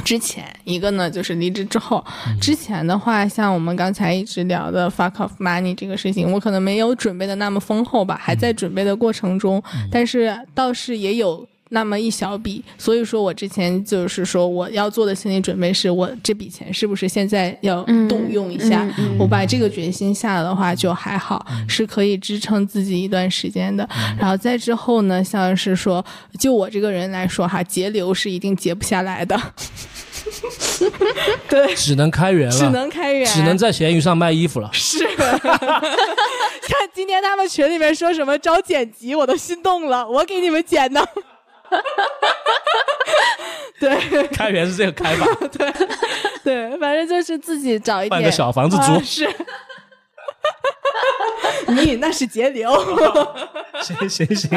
[0.04, 2.04] 之前一个呢，就是离职之后。
[2.40, 9.62] 之前的话，像我们刚才一直聊的 fuck off money 这个事情，我可能没有准备的那么丰厚吧，还在准备的过程中。
[9.90, 19.16] 但是倒是也有那么一小笔，所以说我之前就是说我要做的心理准备是我这笔钱是不是现在要嗯动用一下，嗯嗯。
[19.18, 23.88] 我把这个决心下了的话就还好，是可以支撑自己一段时间的。
[24.18, 26.04] 然后再之后呢，像是说
[26.38, 29.40] 就我这个人来说哈，节流是一定节不下来的，
[31.48, 34.70] 对，只能开源了，只能开源，只能在闲鱼上卖衣服了。
[34.72, 41.06] 是， 看今天他们群里面说什么招剪辑，我都心动了，我给你们剪的。
[43.80, 45.72] 对开源是这个开法， 对
[46.42, 48.82] 对，反正就是自己找一点换个小房子租。
[48.94, 49.28] 啊是。
[51.66, 52.70] 你那是节流，
[53.80, 54.50] 行行行，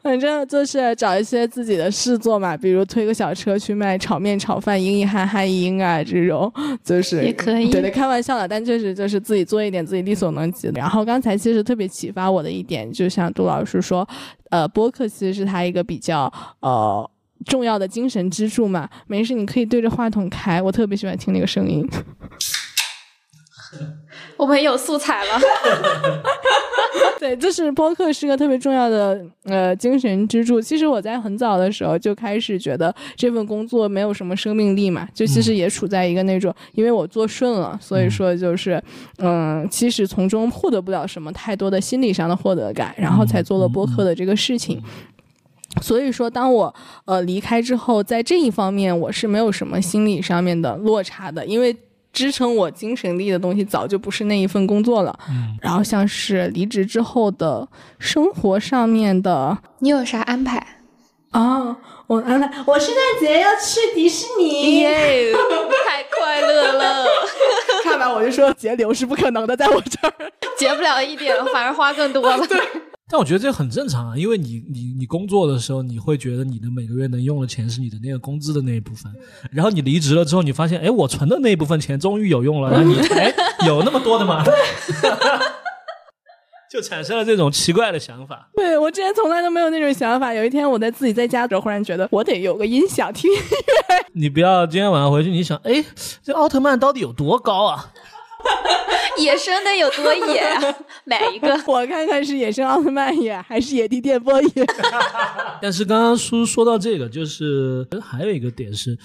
[0.02, 10.80] 反正就是找一些自己的事做嘛，比如推个小车去卖炒面、炒饭，赢一憨憨一赢啊，这种就是也可以对对，开玩笑的，但确实就是自己做一点自己力所能及的。
[10.80, 14.08] 然后刚才其实特别启发我的一点，就像杜老师说，
[14.50, 17.10] 呃，播客其实是他一个比较呃。
[17.46, 21.82] 重要的精神支柱嘛，没事，你可以对着话筒开，我特别喜欢听那个声音。
[24.36, 25.40] 我们有素材了。
[27.18, 30.60] 对，就是播客是个特别重要的呃精神支柱。
[30.60, 38.82] 其实我在很早的时候就开始觉得这份工作没有什么生命力嘛，就其实也处在一个那种，因为我做顺了，所以说就是
[39.18, 44.82] 嗯，其实从中获得不了什么太多的心理上的获得感，然后才做了播客的这个事情。
[45.82, 51.76] 所以说，当我呃离开之后，在这一方面我是没有什么心理上面的落差的，因为
[52.12, 55.18] 支撑我精神力的东西早就不是那一份工作了。
[55.28, 57.66] 嗯，然后像是离职之后的
[57.98, 60.64] 生活上面的你有啥安排？
[61.32, 61.76] 哦，
[62.08, 65.32] 我安排我圣诞节要去迪士尼，耶，
[65.86, 67.06] 太快乐了，
[67.84, 70.14] 看吧，我就说节流是不可能的，在我这儿。
[70.58, 72.44] 节不了一点，反而花更多了。
[73.10, 79.12] 但我觉得这很正常啊，因为你你你工作的时候，你会觉得你的每个月能用的钱是你的那个工资的那一部分，
[79.50, 83.34] 然后你离职了之后，你发现，哎，我存的那一部分钱终于有用了，然后你 哎
[83.66, 84.44] 有那么多的吗？
[86.70, 88.48] 就产生了这种奇怪的想法。
[88.54, 90.32] 对我之前从来都没有那种想法。
[90.32, 94.06] 有一天我在自己在家的时候，忽然觉得我得有个音响听音乐。
[94.14, 95.84] 你不要今天晚上回去，你想，哎，
[96.22, 97.90] 这奥特曼到底有多高啊？
[99.18, 100.76] 野生的有多野啊？
[101.04, 101.48] 买一个。
[101.66, 104.50] 我看看是野生奥特曼野还是野地电波野？
[105.60, 108.96] 但是刚刚叔说到这个，就是还有一个点是，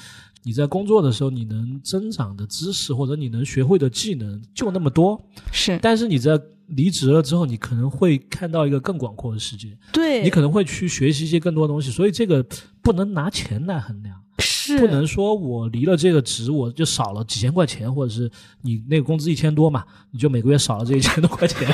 [0.43, 5.21] 你在工作的时候，你能增长的知识或者你能学会的技能就那么多，
[5.51, 12.45] 是但是你在离职了之后，你可能会看到一个更广阔的世界，对，你可能会去学习一些更多东西，所以这个
[12.81, 14.15] 不能拿钱来衡量。
[14.39, 18.29] 是不能说我离了这个职，我就少了几千块钱，或者是
[18.61, 21.67] 你那个工资一千多嘛，你就每个月少了这一千多块钱，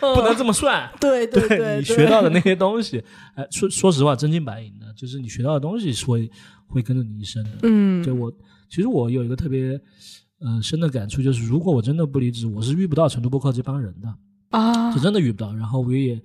[0.00, 0.88] 不能这么算。
[1.00, 3.02] 对对对，你学到的那些东西，
[3.34, 6.30] 哎，说说实话，真金白银的，就是你学到的东西是会
[6.66, 7.50] 会跟着你一生的。
[7.62, 8.30] 嗯就我，
[8.68, 9.80] 其实我有一个特别
[10.40, 14.14] 呃深的感触，就是如果我真的不离职，我是遇不到成都播客这帮人的，
[14.50, 15.54] 啊是真的遇不到。
[15.54, 16.20] 然后我也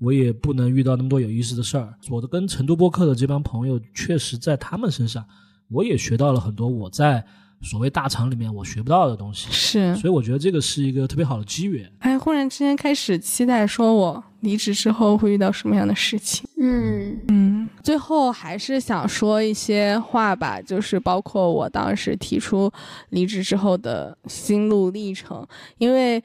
[0.00, 1.94] 我也不能遇到那么多有意思的事儿。
[2.08, 5.24] 我的跟成都播客的这帮朋友，确实在他们身上，
[5.68, 7.24] 我也学到了很多我在
[7.62, 9.48] 所谓大厂里面我学不到的东西。
[9.50, 9.94] 是。
[9.96, 11.90] 所以我觉得这个是一个特别好的机缘。
[11.98, 16.48] 哎，忽然之间开始期待，说我离职之后会遇到什么样的事情。
[16.58, 22.72] 嗯嗯，最后还是想说一些话吧，就是包括我当时提出
[23.10, 25.46] 离职之后的心路历程，
[25.76, 26.22] 因为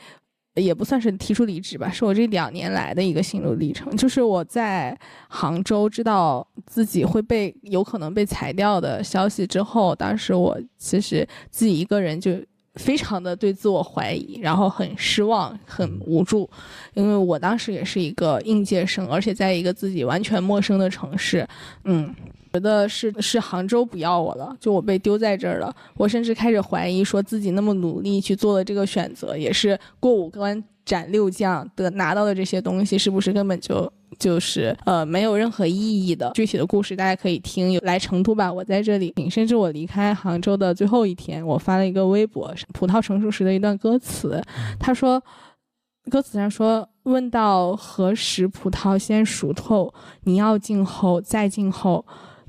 [0.55, 3.95] 也不算是提出离职吧，是我这两年来的一个心路历程。
[3.95, 4.97] 就是我在
[5.29, 12.35] 杭州知道自己会被有可能被裁掉的消息之后，当时我其实自己一个人就。
[12.75, 16.49] 非常的对自我怀疑，然后很失望、很无助，
[16.93, 21.47] 因为我当时也是一个应届生，而且在一个自己完全陌生的城市，
[21.85, 22.13] 嗯，
[22.55, 25.75] 觉得是是杭州不要我了，就我被丢在这儿了。
[25.97, 36.31] 我甚至开始怀疑，说自己那么努力去做的这个选择，也是过五关斩六将得拿到的这些东西，是不是根本就就是呃没有任何意义的？
[36.33, 37.73] 具体的故事大家可以听。
[37.73, 39.13] 有来成都吧，我在这里。
[39.29, 44.41] 甚至我离开杭州的最后一天，我发了一个微博，葡萄成熟时的一段歌词。
[44.79, 45.21] 他说，
[46.09, 49.93] 歌词上说：“问到何时葡萄先熟透，
[50.23, 52.05] 你要静候，再静候。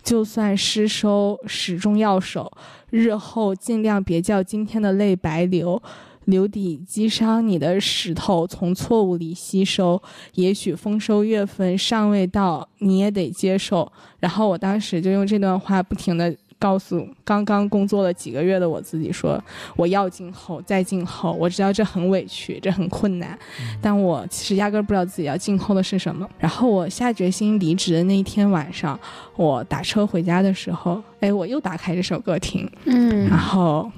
[0.06, 2.50] 就算失收，始终要守。
[2.90, 5.82] 日后尽量别叫今天的泪白流。”
[6.26, 10.02] 留底击伤你的石头，从错误里吸收。
[10.34, 13.92] 也许丰收月份尚未到，你也得接受。
[14.18, 16.36] 然后我当时就用这段话不停的
[16.66, 19.40] 告诉刚刚工作了几个月的我自己说：
[19.76, 21.30] 我要静候，再静候。
[21.30, 23.38] 我知道这很委屈，这很困难，
[23.80, 26.28] 但我其实压根儿不知道自己要静候的是什么。
[26.40, 28.98] 然后我下决心离职的那一天晚上，
[29.36, 33.88] 我打车回家的时候，哎，我又打开这首歌听，嗯然后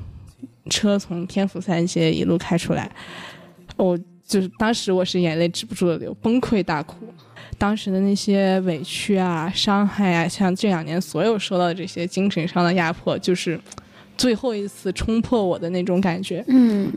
[0.68, 2.90] 车从天府三街一路开出来，
[3.78, 6.96] 我就是当时我是眼泪止不住的流，崩溃大哭。
[7.58, 13.60] 当时的那些委屈啊、伤害啊，像这两年所有受到的这些精神上的压迫，就是
[14.16, 16.44] 最后一次冲破我的那种感觉。
[16.46, 16.90] 嗯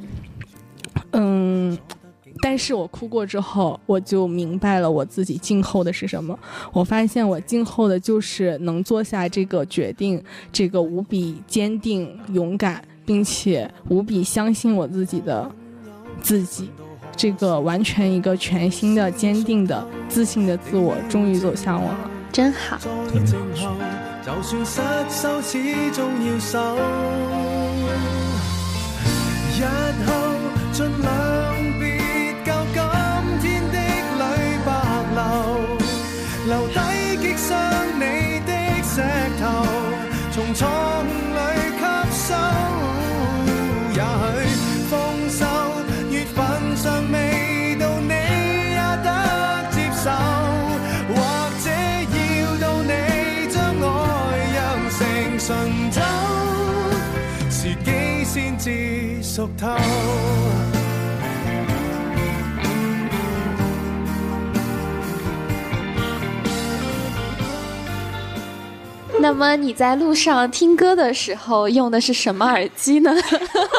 [1.14, 1.78] 嗯，
[2.44, 6.38] 但是我哭过之后，我就明白了我自己静候的是什么。
[6.72, 15.52] 我发现我静候的就是能做下这个决定，这个无比坚定、勇敢，并且无比相信我自己的
[16.22, 16.70] 自己。
[17.16, 22.10] 这个完全一个全新的、坚定的、自信的自我，终于走向我了。
[22.32, 22.78] 真好。
[24.24, 24.34] 就
[24.64, 26.78] 算失收，始终要守。
[59.34, 59.68] 熟透。
[69.22, 73.16] 那么你在路上听歌的时候用的是什么耳机呢？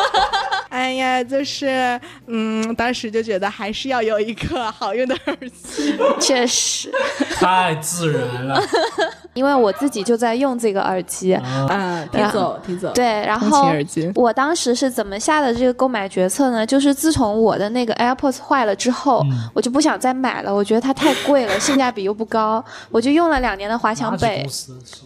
[0.71, 5.95] 哎呀，就是嗯，当时就觉得还是要有一个好用的耳机。
[6.19, 6.91] 确实，
[7.37, 8.63] 太自然了。
[9.35, 11.35] 因为我自己就在用这个耳机。
[11.35, 12.91] 啊啊，提走提走。
[12.93, 13.71] 对，然后。
[14.15, 16.65] 我当时是怎么下的这个购买决策呢？
[16.67, 24.47] 就是自从我的那个 AirPods 坏了之后，嗯我就不想再买了，我觉得它太贵了，性价比又不高，我就用了两年的华强北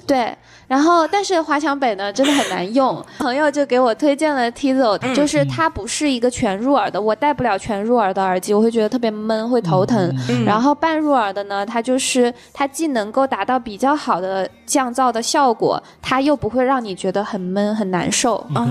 [0.07, 10.15] 对，然后但是华强北呢真的很难用，朋友就给我推荐了 Tizo，、就是它不是一个全入耳的，我戴不了全入耳的耳机，我会觉得特别闷，会头疼。
[10.29, 18.37] 嗯然后半入耳的呢，它就是它既能够达到比较好的降噪的效果，它又不会让你觉得很闷很难受。
[18.55, 18.63] 啊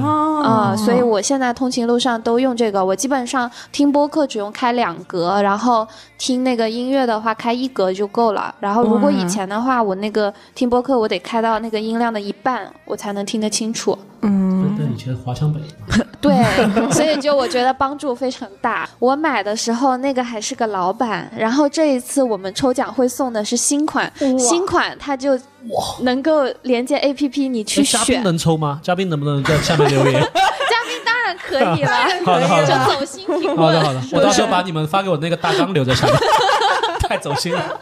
[0.43, 2.83] 啊、所以我现在通勤路上都用这个。
[2.83, 5.87] 我基本上听播客只用开两格，然后
[6.17, 8.53] 听那个音乐的话开一格就够了。
[8.59, 13.97] 然后如果以前的话，我那个听播客我得开到那个音量的一半，我才能听得清楚。
[14.25, 15.59] 嗯，但以前华强北
[16.19, 16.33] 对，
[16.91, 18.89] 所以就我觉得帮助非常大。
[18.97, 25.39] 我买的时候那个还是个老版，然后这一次我们抽奖会送的是新款，新款它就
[26.01, 28.23] 能够连接 APP，你去选嘉宾选。
[28.23, 28.79] 能抽吗？
[28.81, 30.19] 嘉宾能不能在下面留言？
[30.23, 33.57] 嘉宾当然可以了， 好的好的就走心评论。
[33.57, 36.15] 好的好的，我到时候把你们发给我那个大纲留在下面，
[37.07, 37.79] 太走心了。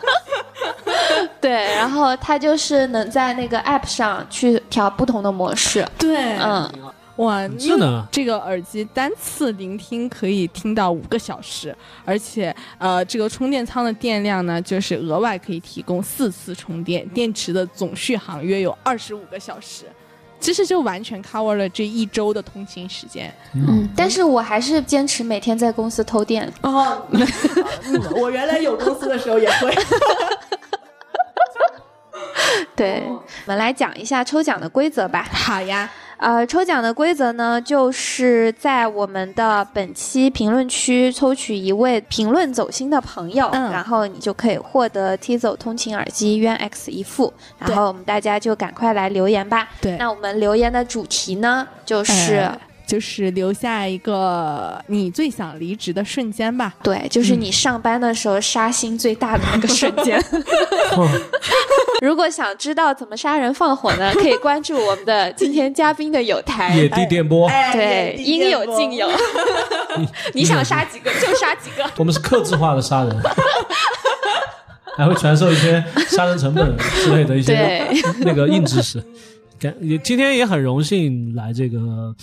[1.44, 5.86] 对，然后它就是能在那个 App 上去调不同的模式。
[5.98, 6.72] 对，嗯，
[7.18, 11.76] 哇，智能啊这个耳机单次聆听可以听到五个小时，
[12.06, 19.86] 而且呃，这个充电仓的电量呢，就是额外可以提供四次充电，电池的总续航约有二十五个小时。
[20.40, 23.34] 其实就完全 cover 了这一周的通勤时间。
[23.54, 26.52] 嗯，但是我还是坚持每天在公司偷电。
[26.62, 27.02] 哦，
[28.20, 29.74] 我原来有公司的时候也会。
[32.76, 35.28] 对，我们来讲一下抽奖的规则吧。
[35.32, 47.34] 好呀，呃，抽奖的规则呢，就是在我们的本期评论区抽取一位评论走心的朋友，嗯然后你就可以获得 Tizo 通勤耳机 Yuan X 一副。
[47.60, 49.68] 然后我们大家就赶快来留言吧。
[49.82, 56.74] 对那我们留言的主题呢，就是、呃就是留下一个你最想离职的瞬间吧。
[56.84, 60.24] 对，就是你上班的时候杀心最大的那个瞬间。
[62.02, 66.76] 如果想知道怎么杀人放火呢，可以关注我们的今天嘉宾的有台。
[66.76, 69.10] 野地电波，对，应有尽有。
[70.34, 71.90] 你想杀几个就杀几个。
[71.98, 73.22] 我们是克制化的杀人，
[74.98, 79.02] 还会传授一些杀人成本之类的一些对那个硬知识。
[79.60, 82.14] 感也今天也很荣幸来这个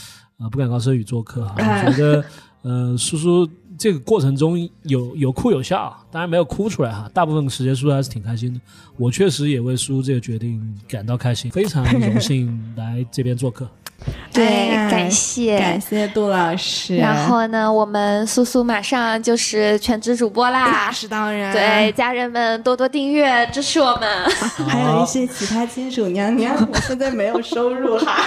[0.40, 1.54] 呃不敢高声语做客哈，
[1.86, 2.24] 我觉得
[2.62, 8.60] 呃叔叔这个过程中有有哭有笑，当然没有哭出来哈，大部分时间叔叔还是挺开心的。
[8.98, 13.66] 我确实也为叔叔这个决定感到开心，非常荣 幸来这边做客。
[14.32, 15.58] 对，哎感谢。
[15.58, 16.96] 感谢杜老师。
[16.96, 20.90] 然后呢，我们苏苏马上就是全职主播啦那。
[20.92, 24.24] 是当然，对，，家人们多多订阅支持我们。
[24.66, 28.22] 还有一些其他亲属娘娘，我现在没有收入哈。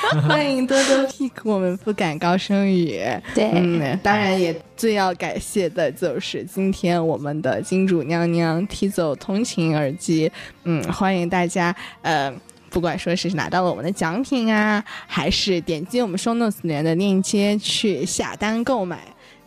[0.26, 3.00] 欢迎多多 pick 我们不敢高声语。
[3.34, 10.30] 对嗯，当然也最要感谢的就是今天我们的金主娘娘踢走通勤耳机。
[10.64, 12.32] 嗯，欢迎大家呃。
[12.72, 19.00] 不管说是拿到了我们的奖品啊，还是点击我们 show notes 里面的链接去下单购买，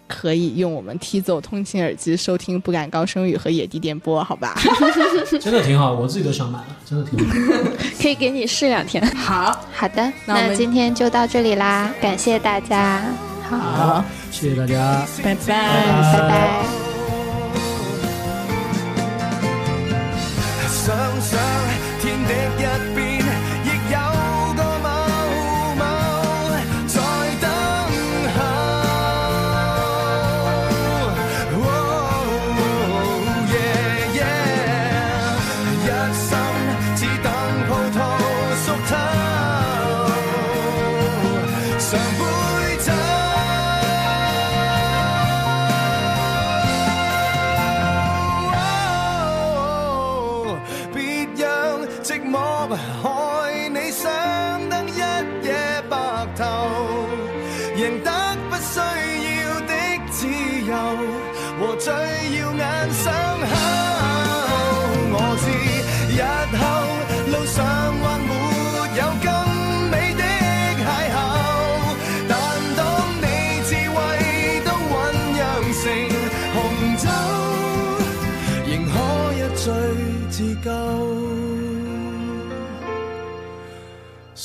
[0.07, 4.55] 可以用我们 T 走通勤耳机收听不敢高声语和野地电波，好吧？
[5.41, 7.35] 真的挺好，我自己都想买了，真的挺好。
[8.01, 9.03] 可以给你试两天。
[9.15, 13.01] 好，好的，那那今天就到这里啦，感谢大家，
[13.49, 15.05] 好，好，谢谢大家。
[15.23, 16.63] 拜拜拜拜。
[16.63, 16.92] 想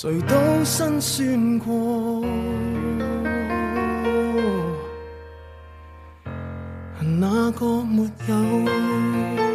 [0.09, 2.23] 谁都辛酸过
[7.21, 9.48] 哪个没有。